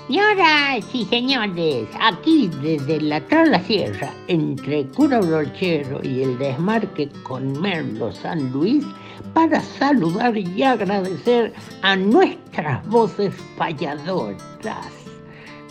[0.07, 7.59] Señoras y señores, aquí desde la Trala Sierra, entre Cura Brochero y el desmarque con
[7.59, 8.85] Merlo San Luis,
[9.33, 15.02] para saludar y agradecer a nuestras voces falladoras.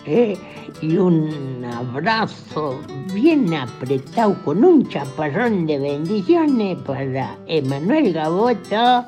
[0.06, 0.36] ¿Eh?
[0.80, 2.80] Y un abrazo
[3.12, 9.04] bien apretado con un chaparrón de bendiciones para Emanuel Gaboto,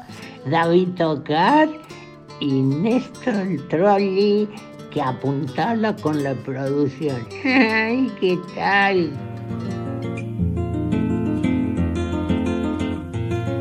[0.47, 1.69] David Tocar
[2.41, 4.49] y Néstor Trolli
[4.91, 7.27] que apuntala con la producción.
[7.45, 9.11] ¡Ay, qué tal!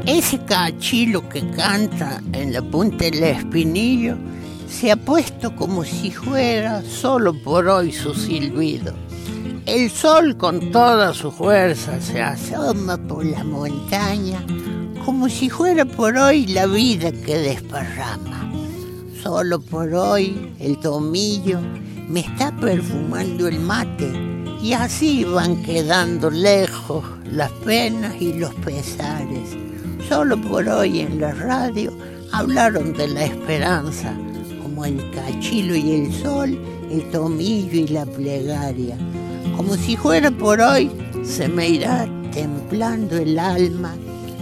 [0.05, 4.17] Ese cachilo que canta en la punta del espinillo
[4.73, 8.93] se ha puesto como si fuera solo por hoy su silbido.
[9.65, 14.43] El sol con toda su fuerza se asoma por la montaña
[15.05, 18.51] como si fuera por hoy la vida que desparrama.
[19.21, 21.59] Solo por hoy el tomillo
[22.09, 24.11] me está perfumando el mate
[24.61, 29.55] y así van quedando lejos las penas y los pesares.
[30.09, 31.93] Solo por hoy en la radio
[32.31, 34.13] hablaron de la esperanza,
[34.85, 36.57] el cachilo y el sol,
[36.91, 38.97] el tomillo y la plegaria.
[39.55, 40.89] Como si fuera por hoy,
[41.23, 43.95] se me irá templando el alma,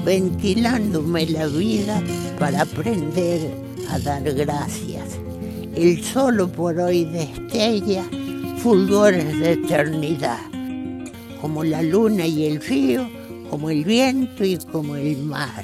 [0.06, 2.02] ventilándome la vida
[2.40, 3.52] para aprender
[3.90, 5.20] a dar gracias.
[5.76, 8.04] El solo por hoy destella
[8.58, 10.40] fulgores de eternidad,
[11.42, 13.10] como la luna y el río,
[13.50, 15.64] como el viento y como el mar.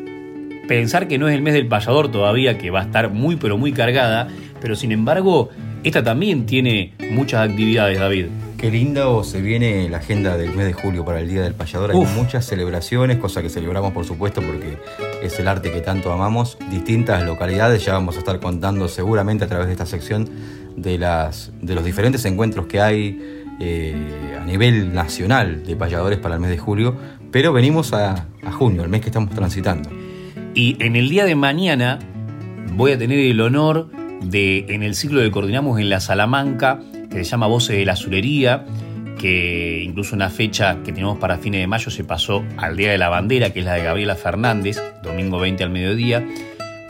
[0.71, 3.57] pensar que no es el mes del payador todavía, que va a estar muy pero
[3.57, 4.29] muy cargada,
[4.61, 5.49] pero sin embargo,
[5.83, 8.27] esta también tiene muchas actividades, David.
[8.55, 11.91] Qué lindo se viene la agenda del mes de julio para el Día del Payador.
[11.91, 14.77] Hay muchas celebraciones, cosa que celebramos por supuesto porque
[15.21, 16.57] es el arte que tanto amamos.
[16.69, 20.29] Distintas localidades, ya vamos a estar contando seguramente a través de esta sección
[20.77, 26.35] de, las, de los diferentes encuentros que hay eh, a nivel nacional de payadores para
[26.35, 26.95] el mes de julio.
[27.29, 30.00] Pero venimos a, a junio, el mes que estamos transitando.
[30.53, 31.99] Y en el día de mañana
[32.73, 33.89] voy a tener el honor
[34.21, 37.93] de, en el ciclo que coordinamos en la Salamanca, que se llama Voces de la
[37.93, 38.65] Azulería,
[39.17, 42.97] que incluso una fecha que tenemos para fines de mayo se pasó al Día de
[42.97, 46.25] la Bandera, que es la de Gabriela Fernández, domingo 20 al mediodía,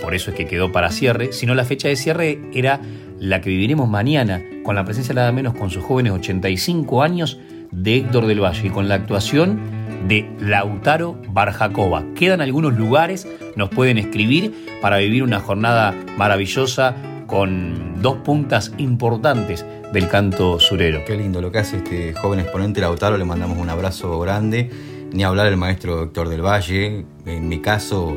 [0.02, 2.82] por eso es que quedó para cierre, sino la fecha de cierre era
[3.19, 7.39] la que viviremos mañana, con la presencia nada menos con sus jóvenes 85 años
[7.71, 8.67] de Héctor del Valle.
[8.67, 9.60] Y con la actuación
[10.08, 12.04] de Lautaro Barjacova.
[12.16, 16.96] Quedan algunos lugares, nos pueden escribir para vivir una jornada maravillosa
[17.28, 21.04] con dos puntas importantes del canto surero.
[21.06, 24.70] Qué lindo lo que hace este joven exponente Lautaro, le mandamos un abrazo grande.
[25.14, 27.06] Ni hablar el maestro Héctor del Valle.
[27.26, 28.16] En mi caso,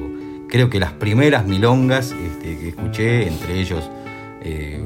[0.49, 3.91] creo que las primeras milongas este, que escuché, entre ellos
[4.45, 4.85] eh,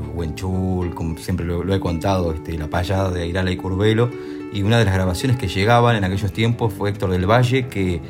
[0.94, 4.10] como siempre lo, he contado, este, la payada de Irala y Curvelo,
[4.52, 8.00] y una de las grabaciones que llegaban en aquellos tiempos fue Héctor del Valle, que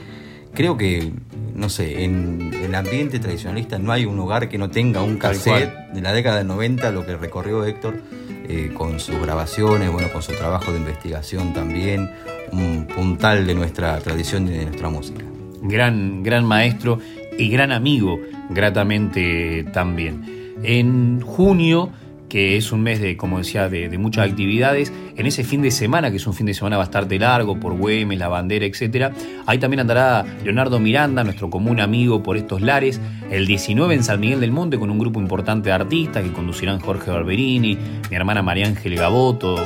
[0.55, 1.13] creo que,
[1.55, 5.73] no sé, en el ambiente tradicionalista no hay un hogar que no tenga un cassette
[5.93, 8.03] de la década del 90, lo que recorrió Héctor
[8.49, 12.11] eh, con sus grabaciones, bueno, con su trabajo de investigación también,
[12.53, 15.25] un puntal de nuestra tradición y de nuestra música.
[15.63, 16.99] gran, gran maestro
[17.39, 18.19] y gran amigo,
[18.51, 20.55] gratamente también.
[20.63, 21.91] En junio,
[22.29, 26.11] que es un mes de, como decía, de, muchas actividades, en ese fin de semana,
[26.11, 29.13] que es un fin de semana bastante largo, por Güemes, La Bandera, etc.,
[29.47, 34.21] ahí también andará Leonardo Miranda, nuestro común amigo por estos lares, el 19 en San
[34.21, 37.79] Miguel del Monte, con un grupo importante de artistas que conducirán Jorge Barberini,
[38.11, 39.57] mi hermana María Ángel Gaboto,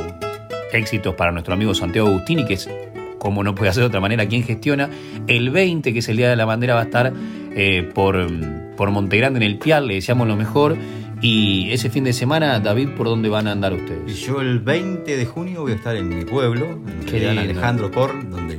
[0.72, 2.68] éxitos para nuestro amigo Santiago Agustini, que es
[3.22, 4.90] como no puede hacer de otra manera, quien gestiona.
[5.28, 7.12] El 20, que es el Día de la Bandera, va a estar
[7.54, 8.26] eh, por,
[8.76, 10.76] por Montegrande en el Pial, le deseamos lo mejor.
[11.22, 14.18] Y ese fin de semana, David, ¿por dónde van a andar Y ustedes?
[14.20, 17.40] yo el 20 de junio voy a estar en mi pueblo, en Qué lindo.
[17.42, 18.58] Alejandro Cor, donde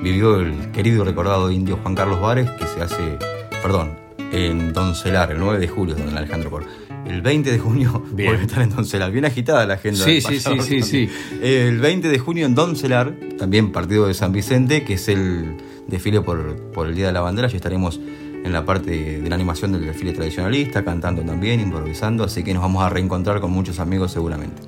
[0.00, 3.18] vivió el querido y recordado indio Juan Carlos Vares, que se hace,
[3.60, 3.96] perdón,
[4.30, 6.64] en Doncelar, el 9 de julio, donde en Alejandro Cor.
[7.08, 8.30] El 20 de junio Bien.
[8.32, 9.10] voy a estar en Doncelar.
[9.10, 10.04] Bien agitada la agenda.
[10.04, 11.68] Sí, sí, pasado sí, sí, también.
[11.68, 15.56] El 20 de junio en Doncelar, también partido de San Vicente, que es el
[15.88, 17.48] desfile por, por el Día de la Bandera.
[17.48, 18.00] Ya estaremos
[18.46, 22.62] en la parte de la animación del desfile tradicionalista, cantando también, improvisando, así que nos
[22.62, 24.62] vamos a reencontrar con muchos amigos seguramente.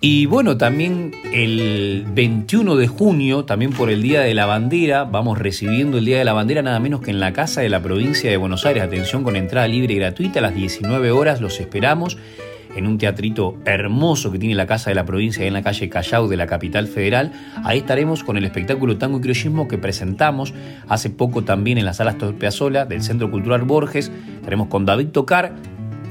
[0.00, 5.38] Y bueno, también el 21 de junio, también por el Día de la Bandera, vamos
[5.38, 8.30] recibiendo el Día de la Bandera nada menos que en la Casa de la Provincia
[8.30, 8.84] de Buenos Aires.
[8.84, 12.16] Atención con entrada libre y gratuita a las 19 horas, los esperamos
[12.74, 16.28] en un teatrito hermoso que tiene la Casa de la Provincia en la calle Callao
[16.28, 17.32] de la capital federal.
[17.64, 20.54] Ahí estaremos con el espectáculo Tango y Criollismo que presentamos
[20.88, 24.10] hace poco también en la Sala Astor Piazzolla del Centro Cultural Borges.
[24.36, 25.54] Estaremos con David Tocar,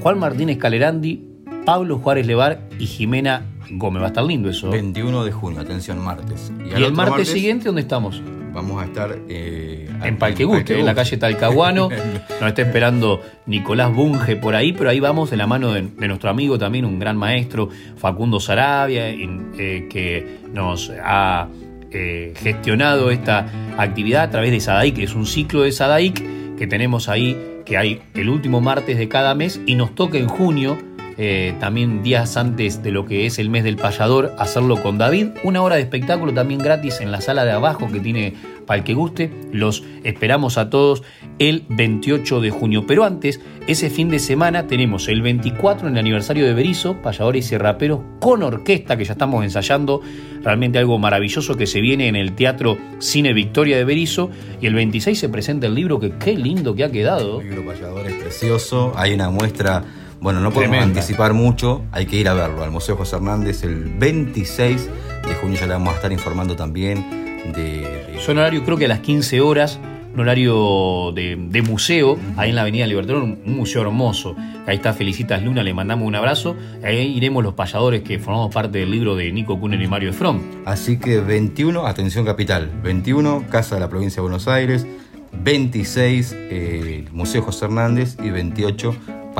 [0.00, 1.24] Juan Martínez Calerandi,
[1.64, 4.00] Pablo Juárez Levar y Jimena Gómez.
[4.02, 4.70] Va a estar lindo eso.
[4.70, 6.52] 21 de junio, atención, martes.
[6.64, 8.22] Y el otro martes, siguiente, ¿dónde estamos?
[8.60, 11.88] Vamos a estar eh, En Palqueguste, en la calle Talcahuano.
[12.40, 16.08] Nos está esperando Nicolás Bunge por ahí, pero ahí vamos de la mano de, de
[16.08, 21.48] nuestro amigo también, un gran maestro, Facundo Sarabia, en- eh, que nos ha
[21.90, 23.46] eh, gestionado esta
[23.76, 26.22] actividad a través de Sadaic, que es un ciclo de Sadaic
[26.56, 30.28] que tenemos ahí, que hay el último martes de cada mes y nos toca en
[30.28, 30.78] junio
[31.20, 35.30] eh, también días antes de lo que es el mes del payador, hacerlo con David.
[35.42, 38.34] Una hora de espectáculo también gratis en la sala de abajo que tiene
[38.66, 39.32] para el que guste.
[39.50, 41.02] Los esperamos a todos
[41.40, 42.84] el 28 de junio.
[42.86, 47.50] Pero antes, ese fin de semana tenemos el 24 en el aniversario de Berizo, payadores
[47.50, 50.00] y raperos con orquesta que ya estamos ensayando.
[50.44, 54.30] Realmente algo maravilloso que se viene en el Teatro Cine Victoria de Berizo.
[54.60, 57.40] Y el 26 se presenta el libro que qué lindo que ha quedado.
[57.40, 58.92] El libro payador es precioso.
[58.94, 59.82] Hay una muestra
[60.20, 63.84] bueno, no podemos anticipar mucho, hay que ir a verlo al Museo José Hernández el
[63.84, 64.90] 26
[65.26, 68.18] de junio, ya le vamos a estar informando también de...
[68.20, 69.78] Son horario creo que a las 15 horas,
[70.12, 74.34] un horario de, museo, ahí en la Avenida Libertador, un, museo hermoso.
[74.66, 76.56] Ahí está Felicitas Luna, le mandamos un abrazo.
[76.82, 80.40] Ahí iremos los payadores que formamos parte del libro de Nico Kuhner y Mario From.
[80.64, 84.86] Así que 21, atención capital, 21, Casa de la Provincia de Buenos Aires,
[85.32, 88.94] 26, eh, Museo José Hernández y 28,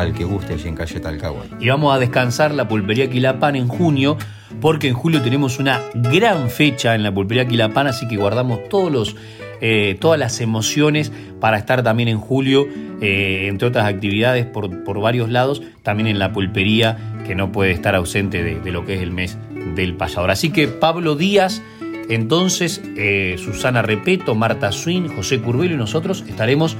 [0.05, 1.57] el que guste allí en calle Talcahuano.
[1.61, 4.17] Y vamos a descansar la pulpería Quilapán en junio,
[4.61, 8.91] porque en julio tenemos una gran fecha en la pulpería Quilapán, así que guardamos todos
[8.91, 9.17] los,
[9.61, 12.67] eh, todas las emociones para estar también en julio,
[13.01, 16.97] eh, entre otras actividades por, por, varios lados, también en la pulpería,
[17.27, 19.39] que no puede estar ausente de, lo que es el mes
[19.75, 20.31] del payador.
[20.31, 21.63] Así que Pablo Díaz.
[22.11, 26.75] Entonces, eh, Susana Repeto, Marta Swin, José Curbelo y nosotros estaremos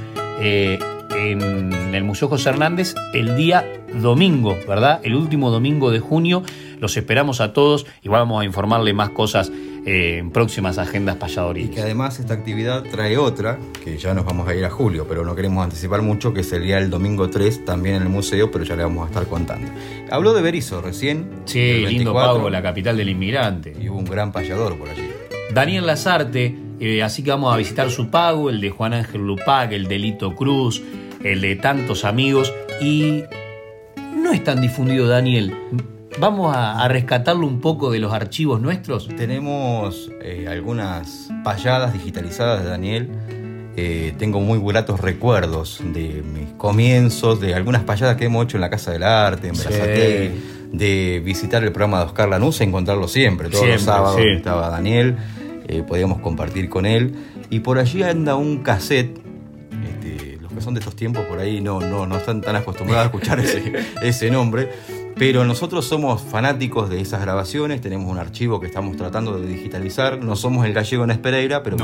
[1.19, 5.01] en el Museo José Hernández el día domingo, ¿verdad?
[5.03, 6.43] El último domingo de junio.
[6.79, 9.51] Los esperamos a todos y vamos a informarle más cosas
[9.85, 11.71] eh, en próximas agendas payadoriles.
[11.71, 15.05] Y que además esta actividad trae otra, que ya nos vamos a ir a julio,
[15.07, 18.63] pero no queremos anticipar mucho, que sería el domingo 3 también en el museo, pero
[18.63, 19.69] ya le vamos a estar contando.
[20.09, 21.29] Habló de Berizo recién.
[21.45, 23.75] Sí, lindo Pago, la capital del inmigrante.
[23.79, 25.09] Y hubo un gran payador por allí.
[25.53, 29.73] Daniel Lazarte, eh, así que vamos a visitar su pago, el de Juan Ángel Lupac,
[29.73, 30.81] el de Lito Cruz,
[31.23, 33.23] el de tantos amigos y
[34.15, 35.53] no es tan difundido Daniel.
[36.19, 39.07] Vamos a, rescatarlo un poco de los archivos nuestros.
[39.07, 43.09] Tenemos eh, algunas payadas digitalizadas de Daniel.
[43.77, 48.61] Eh, tengo muy gratos recuerdos de mis comienzos, de algunas payadas que hemos hecho en
[48.61, 50.31] la Casa del Arte, en Brazate,
[50.73, 55.15] de visitar el programa de Oscar Lanús, encontrarlo siempre, todos los sábados estaba Daniel,
[55.67, 57.15] eh, podíamos compartir con él.
[57.49, 59.28] Y por allí anda un cassette
[60.61, 63.73] son de estos tiempos por ahí no, no, no están tan acostumbrados a escuchar ese,
[64.01, 64.69] ese nombre.
[65.19, 70.17] Pero nosotros somos fanáticos de esas grabaciones, tenemos un archivo que estamos tratando de digitalizar.
[70.23, 71.75] No somos el gallego en Espereira, pero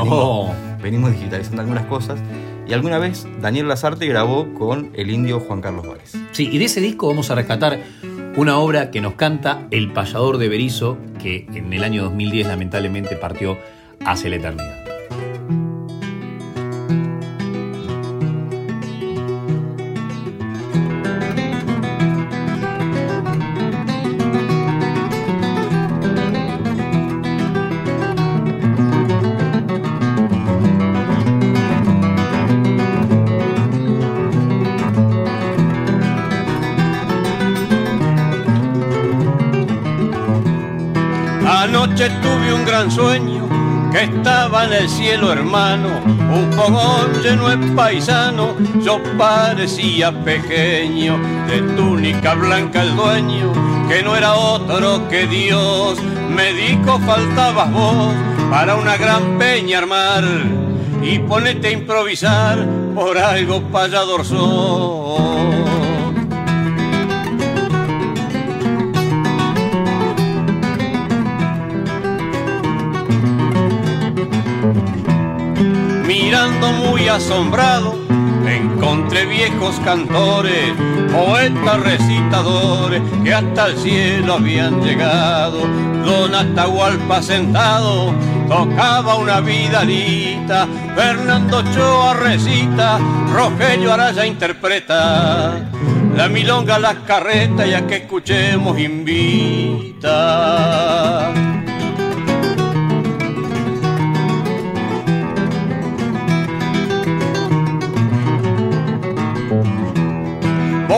[0.81, 2.17] venimos, digitalizando algunas cosas.
[2.65, 6.13] Y alguna vez Daniel Lazarte grabó con el indio Juan Carlos Várez.
[6.31, 7.81] Sí, y de ese disco vamos a rescatar
[8.37, 13.17] una obra que nos canta El payador de Berizo, que en el año 2010 lamentablemente
[13.17, 13.57] partió
[14.05, 14.84] hacia la eternidad.
[42.91, 43.49] Sueño
[43.91, 51.61] que estaba en el cielo hermano, un fogón lleno de paisano, yo parecía pequeño, de
[51.75, 53.53] túnica blanca el dueño,
[53.87, 55.97] que no era otro que Dios,
[56.29, 58.13] me dijo faltabas vos
[58.49, 60.23] para una gran peña armar,
[61.01, 65.04] y ponete a improvisar, por algo payador sos.
[77.07, 77.95] Asombrado,
[78.47, 80.73] encontré viejos cantores,
[81.11, 85.61] poetas recitadores que hasta el cielo habían llegado.
[86.05, 88.13] Don Atahualpa sentado
[88.47, 92.99] tocaba una vidalita, Fernando Choa recita,
[93.33, 95.69] Rogelio Araya interpreta.
[96.15, 100.05] La milonga, las carretas, ya que escuchemos invita.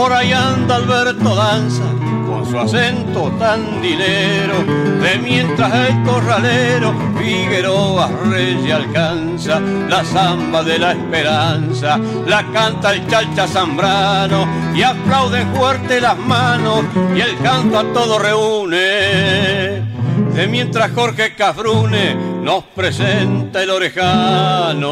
[0.08, 1.84] Por ahí anda Alberto Danza
[2.30, 4.64] con su acento tan dinero,
[5.01, 13.05] de mientras el corralero Figueroa Reyes alcanza la zamba de la esperanza, la canta el
[13.08, 18.78] chalcha zambrano y aplauden fuerte las manos y el canto a todo reúne.
[20.34, 24.88] De mientras Jorge Cafrune nos presenta el orejano.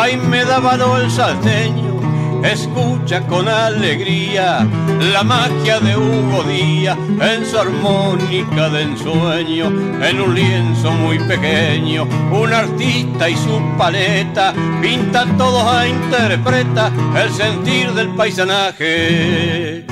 [0.00, 2.00] Jaime Dávalo el salteño
[2.42, 4.66] escucha con alegría
[5.12, 9.66] la magia de Hugo Díaz en su armónica de ensueño,
[10.02, 16.90] en un lienzo muy pequeño, un artista y su paleta pintan todos a interpreta
[17.22, 19.84] el sentir del paisanaje.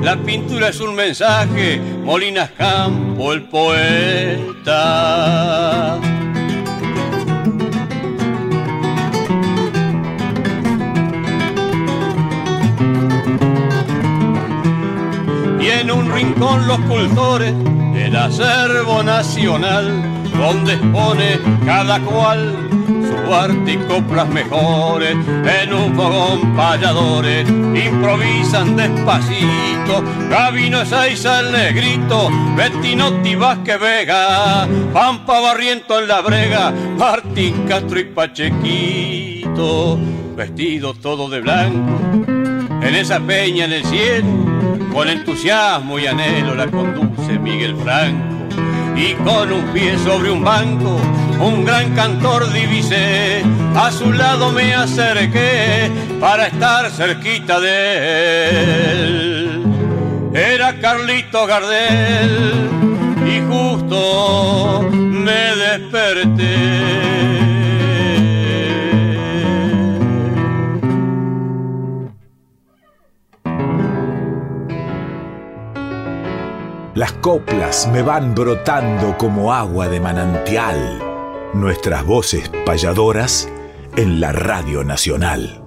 [0.00, 4.76] La pintura es un mensaje, Molinas Campo el poeta.
[15.86, 17.54] En un rincón los cultores
[17.94, 20.02] del acervo nacional,
[20.36, 22.56] donde expone cada cual
[22.88, 32.30] su arte y coplas mejores, en un fogón payadores, improvisan despacito, Gabino Ezeiza el negrito,
[32.56, 39.98] Bettinotti Vázquez Vega, Pampa Barriento en la brega, Martín Castro y Pachequito,
[40.34, 42.35] vestidos todo de blanco,
[42.82, 44.28] en esa peña en el cielo,
[44.92, 48.34] con entusiasmo y anhelo la conduce Miguel Franco.
[48.96, 50.98] Y con un pie sobre un banco,
[51.40, 53.42] un gran cantor divisé.
[53.74, 59.62] A su lado me acerqué para estar cerquita de él.
[60.32, 62.70] Era Carlito Gardel
[63.26, 67.55] y justo me desperté.
[76.96, 80.98] Las coplas me van brotando como agua de manantial.
[81.52, 83.50] Nuestras voces payadoras
[83.98, 85.62] en la Radio Nacional.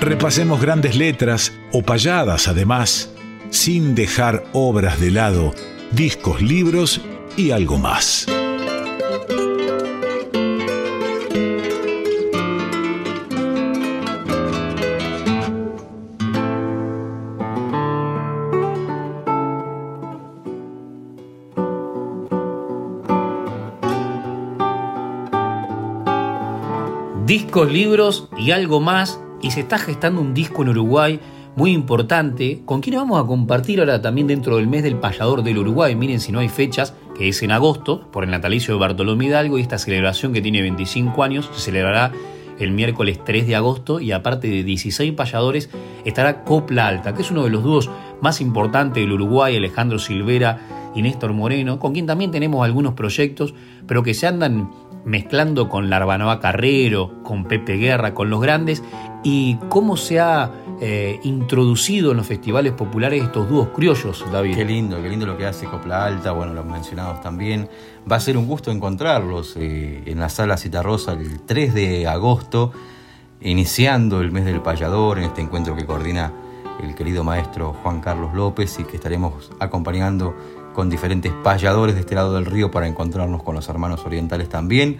[0.00, 3.10] Repasemos grandes letras o payadas además,
[3.50, 5.56] sin dejar obras de lado,
[5.90, 7.00] discos, libros
[7.36, 8.28] y algo más.
[27.46, 29.20] Discos, libros y algo más.
[29.40, 31.20] Y se está gestando un disco en Uruguay
[31.54, 35.58] muy importante, con quien vamos a compartir ahora también dentro del mes del payador del
[35.58, 35.94] Uruguay.
[35.94, 39.58] Miren si no hay fechas, que es en agosto, por el natalicio de Bartolomé Hidalgo,
[39.58, 42.10] y esta celebración que tiene 25 años se celebrará
[42.58, 45.70] el miércoles 3 de agosto y aparte de 16 payadores
[46.04, 47.88] estará Copla Alta, que es uno de los dúos
[48.20, 53.54] más importantes del Uruguay, Alejandro Silvera y Néstor Moreno, con quien también tenemos algunos proyectos,
[53.86, 54.70] pero que se andan
[55.06, 58.82] mezclando con Larbanoa Carrero, con Pepe Guerra, con los grandes,
[59.22, 60.50] y cómo se ha
[60.80, 64.56] eh, introducido en los festivales populares estos dúos criollos, David.
[64.56, 67.68] Qué lindo, qué lindo lo que hace Copla Alta, bueno, los mencionados también.
[68.10, 72.72] Va a ser un gusto encontrarlos eh, en la sala Citarrosa el 3 de agosto,
[73.40, 76.32] iniciando el mes del payador, en este encuentro que coordina
[76.82, 80.34] el querido maestro Juan Carlos López y que estaremos acompañando
[80.76, 84.98] con diferentes payadores de este lado del río para encontrarnos con los hermanos orientales también.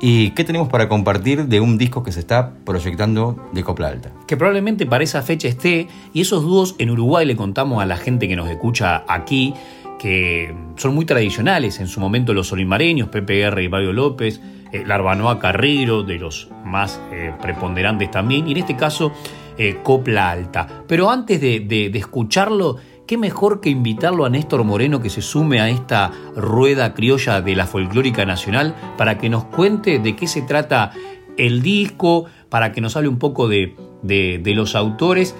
[0.00, 4.10] ¿Y qué tenemos para compartir de un disco que se está proyectando de Copla Alta?
[4.26, 7.98] Que probablemente para esa fecha esté, y esos dúos en Uruguay le contamos a la
[7.98, 9.52] gente que nos escucha aquí,
[9.98, 14.40] que son muy tradicionales, en su momento los olimareños, Pepe y Mario López,
[14.72, 19.12] eh, Larbanoa Carrero, de los más eh, preponderantes también, y en este caso
[19.58, 20.84] eh, Copla Alta.
[20.88, 22.78] Pero antes de escucharlo,
[23.12, 27.54] qué mejor que invitarlo a Néstor Moreno que se sume a esta rueda criolla de
[27.54, 30.92] la folclórica nacional para que nos cuente de qué se trata
[31.36, 35.34] el disco, para que nos hable un poco de, de, los autores.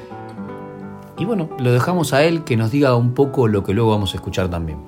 [1.17, 4.13] Y bueno, lo dejamos a él que nos diga un poco lo que luego vamos
[4.13, 4.79] a escuchar también.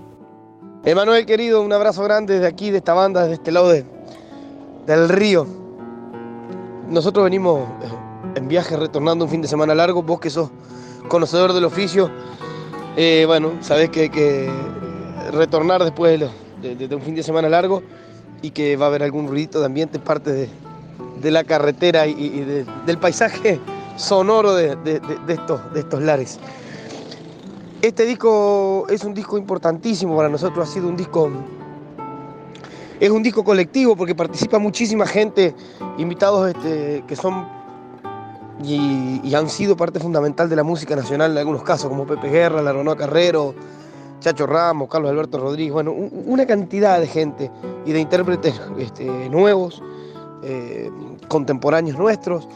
[0.85, 3.87] Emanuel querido, un abrazo grande desde aquí, de esta banda, desde este lado de,
[4.87, 5.47] del río.
[6.91, 7.67] Nosotros venimos
[8.35, 10.51] en viaje retornando un fin de semana largo, vos que sos
[11.09, 12.11] conocedor del oficio,
[12.97, 14.49] eh, bueno, sabes que, que
[15.33, 17.83] retornar después de, un fin de semana largo
[18.41, 20.49] y que va a haber algún ruidito de ambiente parte
[21.21, 22.45] de, la carretera y,
[22.87, 23.59] del paisaje
[23.97, 24.77] sonoro de,
[25.29, 26.39] estos, de estos lares.
[27.81, 31.31] Este disco es un disco importantísimo para nosotros, ha sido un disco,
[33.01, 35.55] es un disco colectivo porque participa muchísima gente,
[35.99, 37.47] invitados este, que son
[38.65, 42.63] y, han sido parte fundamental de la música nacional en algunos casos, como Pepe Guerra,
[42.63, 43.55] Laronoa Carrero,
[44.21, 47.51] Chacho Ramos, Carlos Alberto Rodríguez, bueno, una cantidad de gente
[47.85, 49.83] y de intérpretes este, nuevos,
[50.43, 50.91] eh,
[51.29, 52.49] contemporáneos nuestros,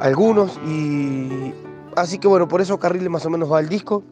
[0.00, 1.52] algunos, y
[1.96, 4.02] así que bueno, por eso Carriles más o menos va el disco.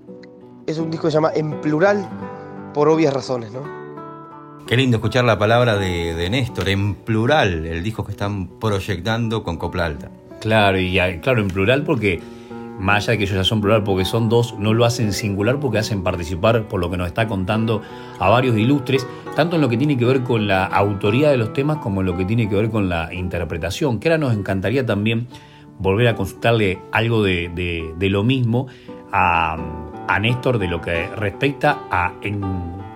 [0.66, 2.06] Es un disco que se llama En Plural,
[2.74, 3.78] por obvias razones, ¿no?
[4.66, 9.42] Qué lindo escuchar la palabra de, de Néstor, en plural, el disco que están proyectando
[9.42, 10.10] con Copla Alta.
[10.40, 12.20] Claro, y claro, en plural porque
[12.78, 15.58] más allá de que ellos ya son plural porque son dos, no lo hacen singular
[15.58, 17.82] porque hacen participar, por lo que nos está contando,
[18.18, 21.52] a varios ilustres, tanto en lo que tiene que ver con la autoría de los
[21.52, 24.86] temas como en lo que tiene que ver con la interpretación, que ahora nos encantaría
[24.86, 25.26] también
[25.78, 28.66] volver a consultarle algo de, lo mismo
[29.12, 29.56] a,
[30.20, 32.40] Néstor de lo que respecta a en,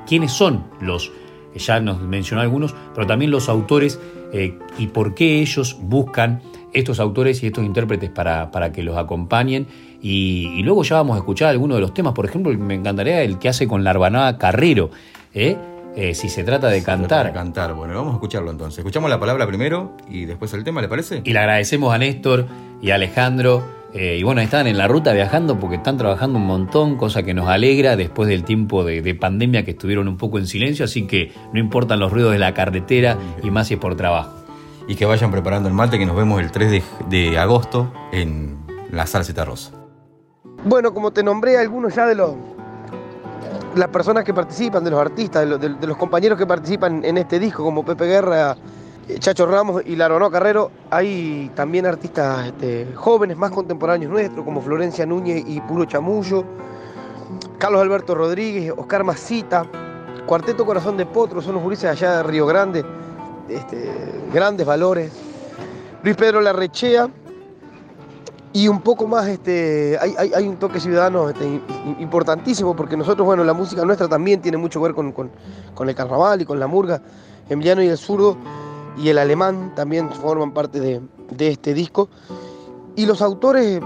[0.06, 1.12] quiénes son los,
[1.54, 4.00] ya nos mencionó algunos, pero también los autores
[4.32, 6.40] eh, y por qué ellos buscan
[6.72, 9.66] estos autores y estos intérpretes para, para que los acompañen.
[10.00, 12.12] Y, luego ya vamos a escuchar algunos de los temas.
[12.12, 14.90] Por ejemplo, me encantaría el que hace con la hermanada Carrero.
[15.34, 15.56] ¿eh?
[15.94, 17.26] Eh, si se trata de cantar.
[17.26, 18.78] De cantar, bueno, vamos a escucharlo entonces.
[18.78, 21.22] Escuchamos la palabra primero y después el tema, ¿le parece?
[21.24, 22.46] Y le agradecemos a Néstor
[22.80, 23.62] y a Alejandro.
[23.94, 27.34] Eh, y bueno, están en la ruta viajando porque están trabajando un montón, cosa que
[27.34, 31.06] nos alegra después del tiempo de, de, pandemia que estuvieron un poco en silencio, así
[31.06, 34.41] que no importan los ruidos de la carretera y más si es por trabajo
[34.86, 38.58] y que vayan preparando el mate que nos vemos el 3 de, agosto en
[38.90, 39.72] la Salseta Rosa.
[40.64, 42.34] Bueno, como te nombré algunos ya de los
[43.74, 47.64] las personas que participan, de los artistas, de los, compañeros que participan en este disco,
[47.64, 48.54] como Pepe Guerra,
[49.08, 54.60] eh, Chacho Ramos y Laronó Carrero, hay también artistas este, jóvenes, más contemporáneos nuestros, como
[54.60, 56.44] Florencia Núñez y Puro Chamullo,
[57.56, 59.64] Carlos Alberto Rodríguez, Oscar Masita,
[60.26, 62.84] Cuarteto Corazón de Potro, son los gurises allá de Río Grande,
[63.54, 63.90] este,
[64.32, 65.12] grandes valores.
[66.02, 67.08] Luis Pedro Larrechea
[68.54, 71.60] y un poco más, este, hay, un toque ciudadano este,
[71.98, 76.42] importantísimo porque nosotros, bueno, la música nuestra también tiene mucho que ver con, el carnaval
[76.42, 77.00] y con la murga.
[77.48, 78.36] Emiliano y el zurdo
[78.98, 81.00] y el alemán también forman parte de,
[81.38, 82.10] este disco.
[82.94, 83.80] Y los autores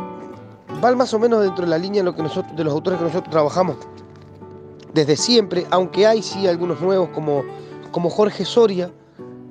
[0.80, 2.98] van más o menos dentro de la línea de, lo que nosotros, de los autores
[2.98, 3.76] que nosotros trabajamos
[4.92, 7.44] desde siempre, aunque hay sí algunos nuevos como,
[7.92, 8.90] como Jorge Soria,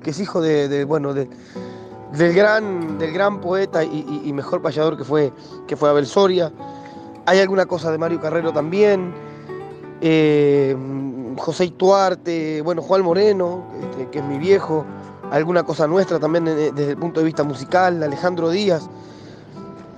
[0.02, 1.28] que es hijo de, bueno, del,
[2.34, 5.32] gran, del gran poeta y, mejor payador que fue,
[5.66, 6.52] que fue Abel Soria.
[7.26, 9.12] Hay alguna cosa de Mario Carrero también.
[10.00, 10.76] Eh,
[11.38, 14.84] José Ituarte, bueno, Juan Moreno, este, que es mi viejo.
[15.30, 18.88] Alguna cosa nuestra también desde el punto de vista musical, Alejandro Díaz.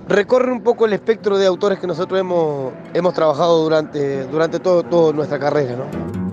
[0.07, 4.81] Recorre un poco el espectro de autores que nosotros hemos, hemos trabajado durante, durante todo,
[4.81, 5.75] toda nuestra carrera.
[5.75, 6.28] ¿no?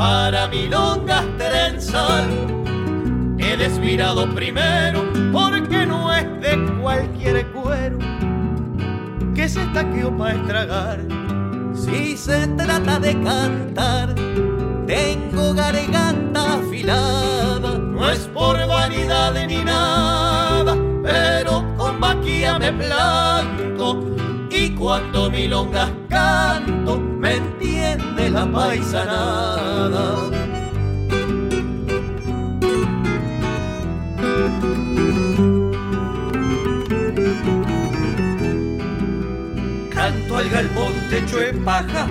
[0.00, 2.26] Para milongas trenzar.
[3.38, 7.98] He desvirado primero porque no es de cualquier cuero
[9.34, 11.00] que se estaqueó para estragar.
[11.74, 14.14] Si se trata de cantar,
[14.86, 24.02] tengo garganta afilada, no es por vanidad ni nada, pero con maquilla me planto
[24.50, 27.49] y cuando milongas canto me
[28.32, 30.14] la paisanada.
[39.90, 42.06] Canto al galpón techo de paja,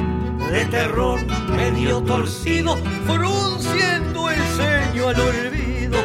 [0.52, 1.20] de terror
[1.56, 6.00] medio torcido, frunciendo el ceño al olvido,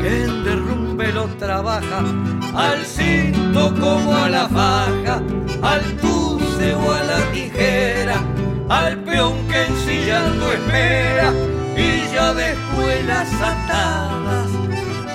[0.00, 2.04] que en derrumbe lo trabaja,
[2.54, 5.22] al cinto como a la faja,
[5.62, 5.96] al
[8.70, 11.32] al peón que ensillando espera,
[11.76, 14.48] y ya después las atadas,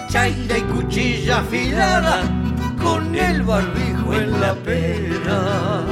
[0.10, 2.24] chaira y cuchilla afilada,
[2.82, 5.84] con el barbijo en la pera.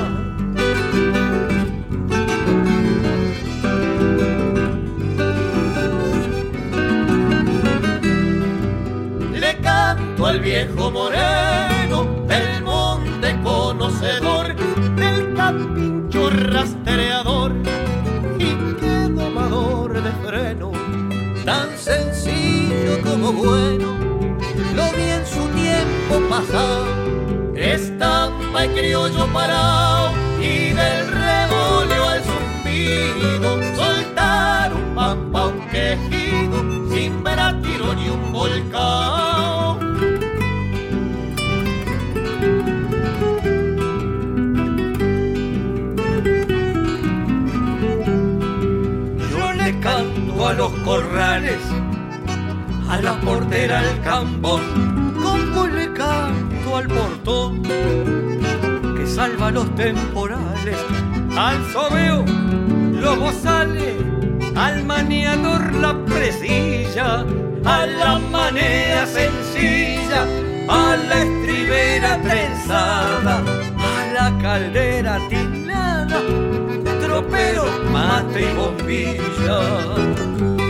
[9.34, 11.53] Le canto al viejo moreno,
[23.34, 23.98] bueno,
[24.76, 26.86] lo vi en su tiempo pasado,
[27.56, 36.58] estampa y criollo parado y del revoleo al zumbido, soltar un pampa, un quejido,
[36.94, 39.44] sin ver a tiro ni un volcán.
[50.46, 51.60] a los corrales,
[52.94, 54.62] a la portera al cambón,
[55.24, 57.64] como le canto al portón
[58.96, 60.78] que salva los temporales,
[61.36, 62.24] al sobeo
[63.04, 63.96] los bozales,
[64.56, 67.26] al maniador la presilla,
[67.66, 70.28] a la manera sencilla,
[70.70, 73.42] a la estribera trenzada,
[73.92, 76.22] a la caldera tinada,
[77.02, 80.63] tropero, mate y bombilla.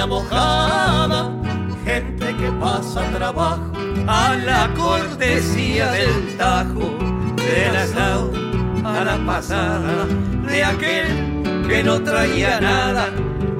[0.00, 1.30] Leña mojada,
[1.84, 3.70] gente que pasa trabajo
[4.06, 6.96] a la cortesía del tajo,
[7.36, 8.32] de la asado
[8.84, 10.06] a la pasada,
[10.46, 13.10] de aquel que no traía nada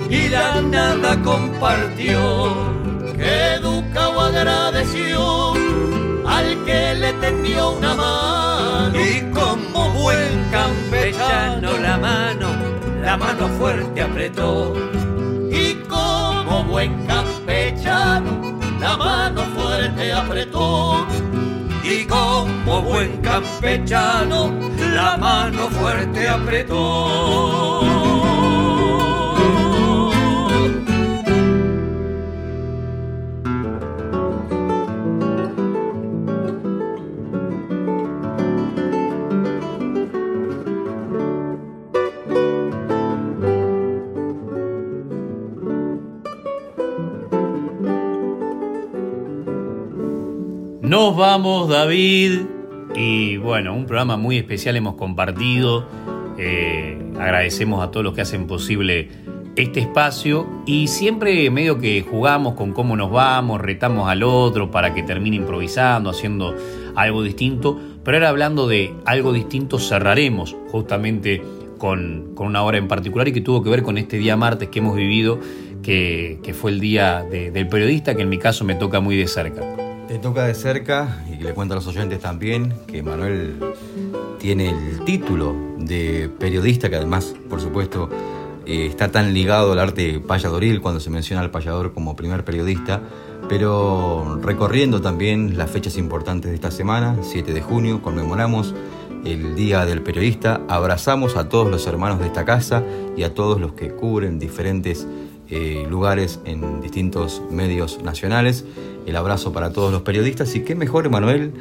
[0.08, 2.54] y la nada compartió,
[3.18, 5.52] que educa o agradeció
[6.26, 8.98] al que le tendió una mano.
[8.98, 12.48] Y como buen campechano la mano,
[13.02, 14.74] la mano fuerte apretó
[16.80, 21.06] buen campechano la mano fuerte apretó
[21.84, 24.50] y como buen campechano
[24.94, 28.09] la mano fuerte apretó.
[50.90, 52.40] Nos vamos, David.
[52.96, 55.86] Y bueno, un programa muy especial hemos compartido.
[56.36, 59.08] Eh, agradecemos a todos los que hacen posible
[59.54, 64.92] este espacio y siempre medio que jugamos con cómo nos vamos, retamos al otro para
[64.92, 66.56] que termine improvisando, haciendo
[66.96, 67.78] algo distinto.
[68.02, 71.40] Pero ahora hablando de algo distinto, cerraremos justamente
[71.78, 74.70] con, con una hora en particular y que tuvo que ver con este día martes
[74.70, 75.38] que hemos vivido,
[75.84, 79.14] que, que fue el día de- del periodista, que en mi caso me toca muy
[79.14, 79.62] de cerca.
[80.10, 83.60] Te toca de cerca y le cuento a los oyentes también que Manuel
[84.40, 88.10] tiene el título de periodista, que además, por supuesto,
[88.66, 93.00] eh, está tan ligado al arte payadoril cuando se menciona al payador como primer periodista,
[93.48, 98.74] pero recorriendo también las fechas importantes de esta semana, 7 de junio, conmemoramos
[99.24, 102.82] el Día del Periodista, abrazamos a todos los hermanos de esta casa
[103.16, 105.06] y a todos los que cubren diferentes
[105.50, 108.64] eh, lugares en distintos medios nacionales.
[109.06, 111.52] El abrazo para todos los periodistas y qué mejor, Emanuel,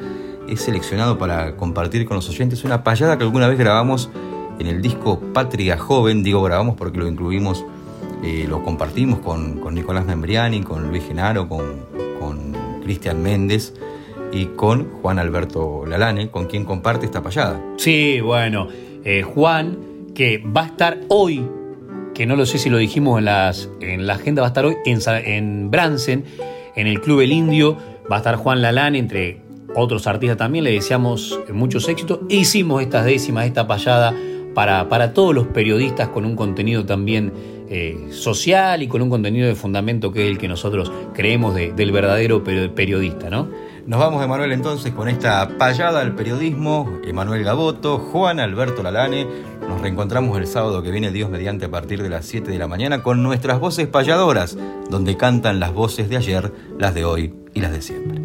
[0.48, 4.10] es seleccionado para compartir con los oyentes una payada que alguna vez grabamos
[4.58, 6.22] en el disco Patria Joven.
[6.22, 7.64] Digo grabamos porque lo incluimos,
[8.22, 11.86] eh, lo compartimos con, con Nicolás Membriani, con Luis Genaro, con,
[12.20, 13.74] con Cristian Méndez
[14.32, 17.60] y con Juan Alberto Lalane, con quien comparte esta payada.
[17.76, 18.68] Sí, bueno,
[19.04, 19.78] eh, Juan,
[20.14, 21.44] que va a estar hoy,
[22.14, 24.64] que no lo sé si lo dijimos en, las, en la agenda, va a estar
[24.64, 26.24] hoy en, en Bransen,
[26.76, 27.76] en el Club El Indio,
[28.10, 29.40] va a estar Juan Lalán, entre
[29.74, 32.20] otros artistas también, le deseamos muchos éxitos.
[32.28, 34.14] E hicimos estas décimas, esta payada
[34.54, 37.32] para, para todos los periodistas con un contenido también
[37.68, 41.72] eh, social y con un contenido de fundamento que es el que nosotros creemos de-
[41.72, 43.48] del verdadero peri- periodista, ¿no?
[43.86, 46.98] Nos vamos, Emanuel, entonces con esta payada al periodismo.
[47.04, 49.26] Emanuel Gaboto, Juan Alberto Lalane.
[49.68, 52.66] Nos reencontramos el sábado que viene, Dios mediante, a partir de las 7 de la
[52.66, 54.56] mañana con nuestras voces payadoras,
[54.90, 58.19] donde cantan las voces de ayer, las de hoy y las de siempre.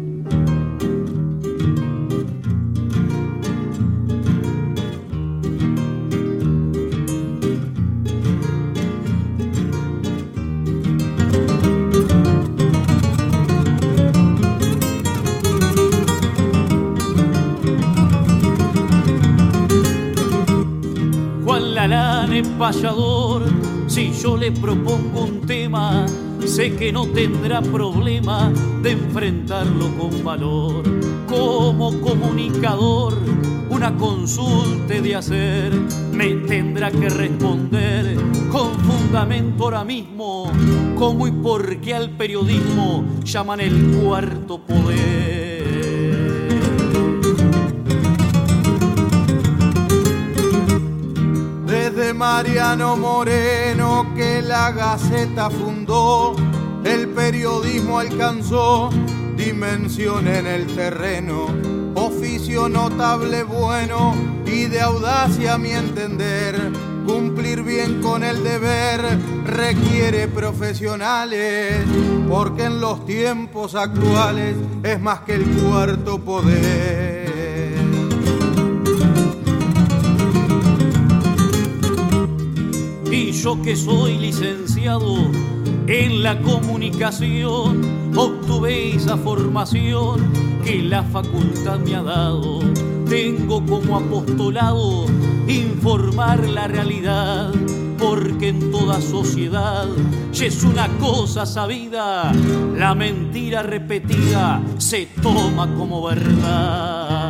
[24.26, 26.04] Yo le propongo un tema,
[26.44, 28.52] sé que no tendrá problema
[28.82, 30.82] de enfrentarlo con valor.
[31.28, 33.14] Como comunicador,
[33.70, 35.72] una consulta de hacer,
[36.10, 38.16] me tendrá que responder
[38.50, 40.50] con fundamento ahora mismo,
[40.96, 45.25] cómo y por qué al periodismo llaman el cuarto poder.
[52.16, 56.34] Mariano Moreno que la Gaceta fundó,
[56.82, 58.88] el periodismo alcanzó
[59.36, 61.46] dimensión en el terreno,
[61.94, 64.14] oficio notable bueno
[64.46, 66.56] y de audacia a mi entender.
[67.06, 71.84] Cumplir bien con el deber requiere profesionales,
[72.28, 77.15] porque en los tiempos actuales es más que el cuarto poder.
[83.46, 85.18] Yo que soy licenciado
[85.86, 90.32] en la comunicación, obtuve esa formación
[90.64, 92.58] que la facultad me ha dado.
[93.08, 95.06] Tengo como apostolado
[95.46, 97.52] informar la realidad,
[97.96, 99.86] porque en toda sociedad
[100.32, 102.32] ya es una cosa sabida,
[102.76, 107.25] la mentira repetida se toma como verdad.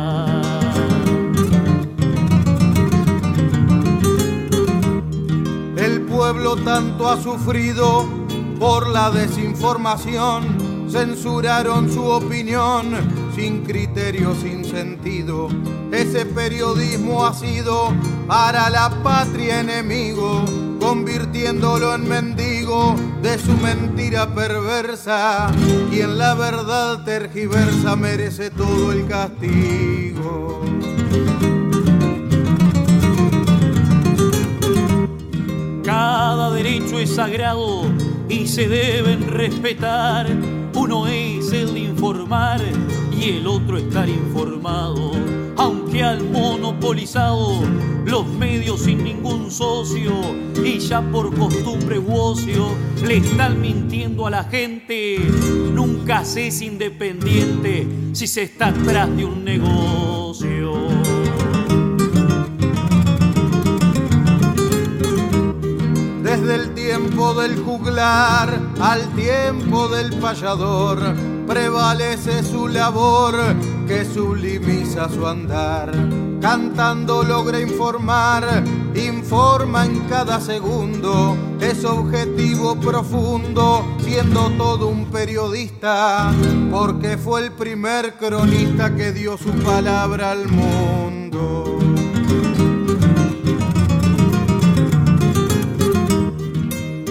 [6.17, 8.07] Pueblo tanto ha sufrido
[8.59, 12.87] por la desinformación, censuraron su opinión
[13.35, 15.47] sin criterio, sin sentido.
[15.91, 17.93] Ese periodismo ha sido
[18.27, 20.43] para la patria enemigo,
[20.79, 25.51] convirtiéndolo en mendigo de su mentira perversa.
[25.91, 30.61] Quien la verdad tergiversa merece todo el castigo.
[35.97, 37.81] Cada derecho es sagrado
[38.29, 40.27] y se deben respetar.
[40.75, 42.61] Uno es el informar
[43.19, 45.13] y el otro estar informado.
[45.55, 47.61] Aunque al monopolizado
[48.05, 50.11] los medios sin ningún socio
[50.63, 52.67] y ya por costumbre u ocio
[53.03, 55.17] le están mintiendo a la gente.
[55.73, 60.77] Nunca se es independiente si se está atrás de un negocio.
[67.33, 70.99] Del juglar al tiempo del payador,
[71.45, 73.35] prevalece su labor
[73.87, 75.91] que sublimiza su andar.
[76.41, 78.63] Cantando logra informar,
[78.95, 86.31] informa en cada segundo, es objetivo profundo, siendo todo un periodista,
[86.71, 91.66] porque fue el primer cronista que dio su palabra al mundo.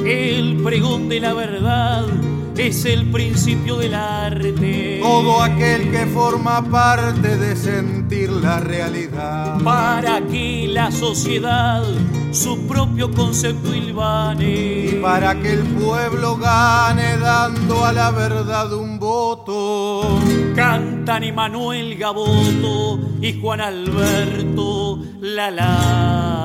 [0.06, 2.04] El pregón de la verdad
[2.56, 5.00] es el principio del arte.
[5.02, 9.60] Todo aquel que forma parte de sentir la realidad.
[9.64, 11.82] Para que la sociedad
[12.30, 14.44] su propio concepto ilvane.
[14.44, 20.20] Y para que el pueblo gane dando a la verdad un voto.
[20.54, 26.35] Cantan Emanuel Gaboto y Juan Alberto La La.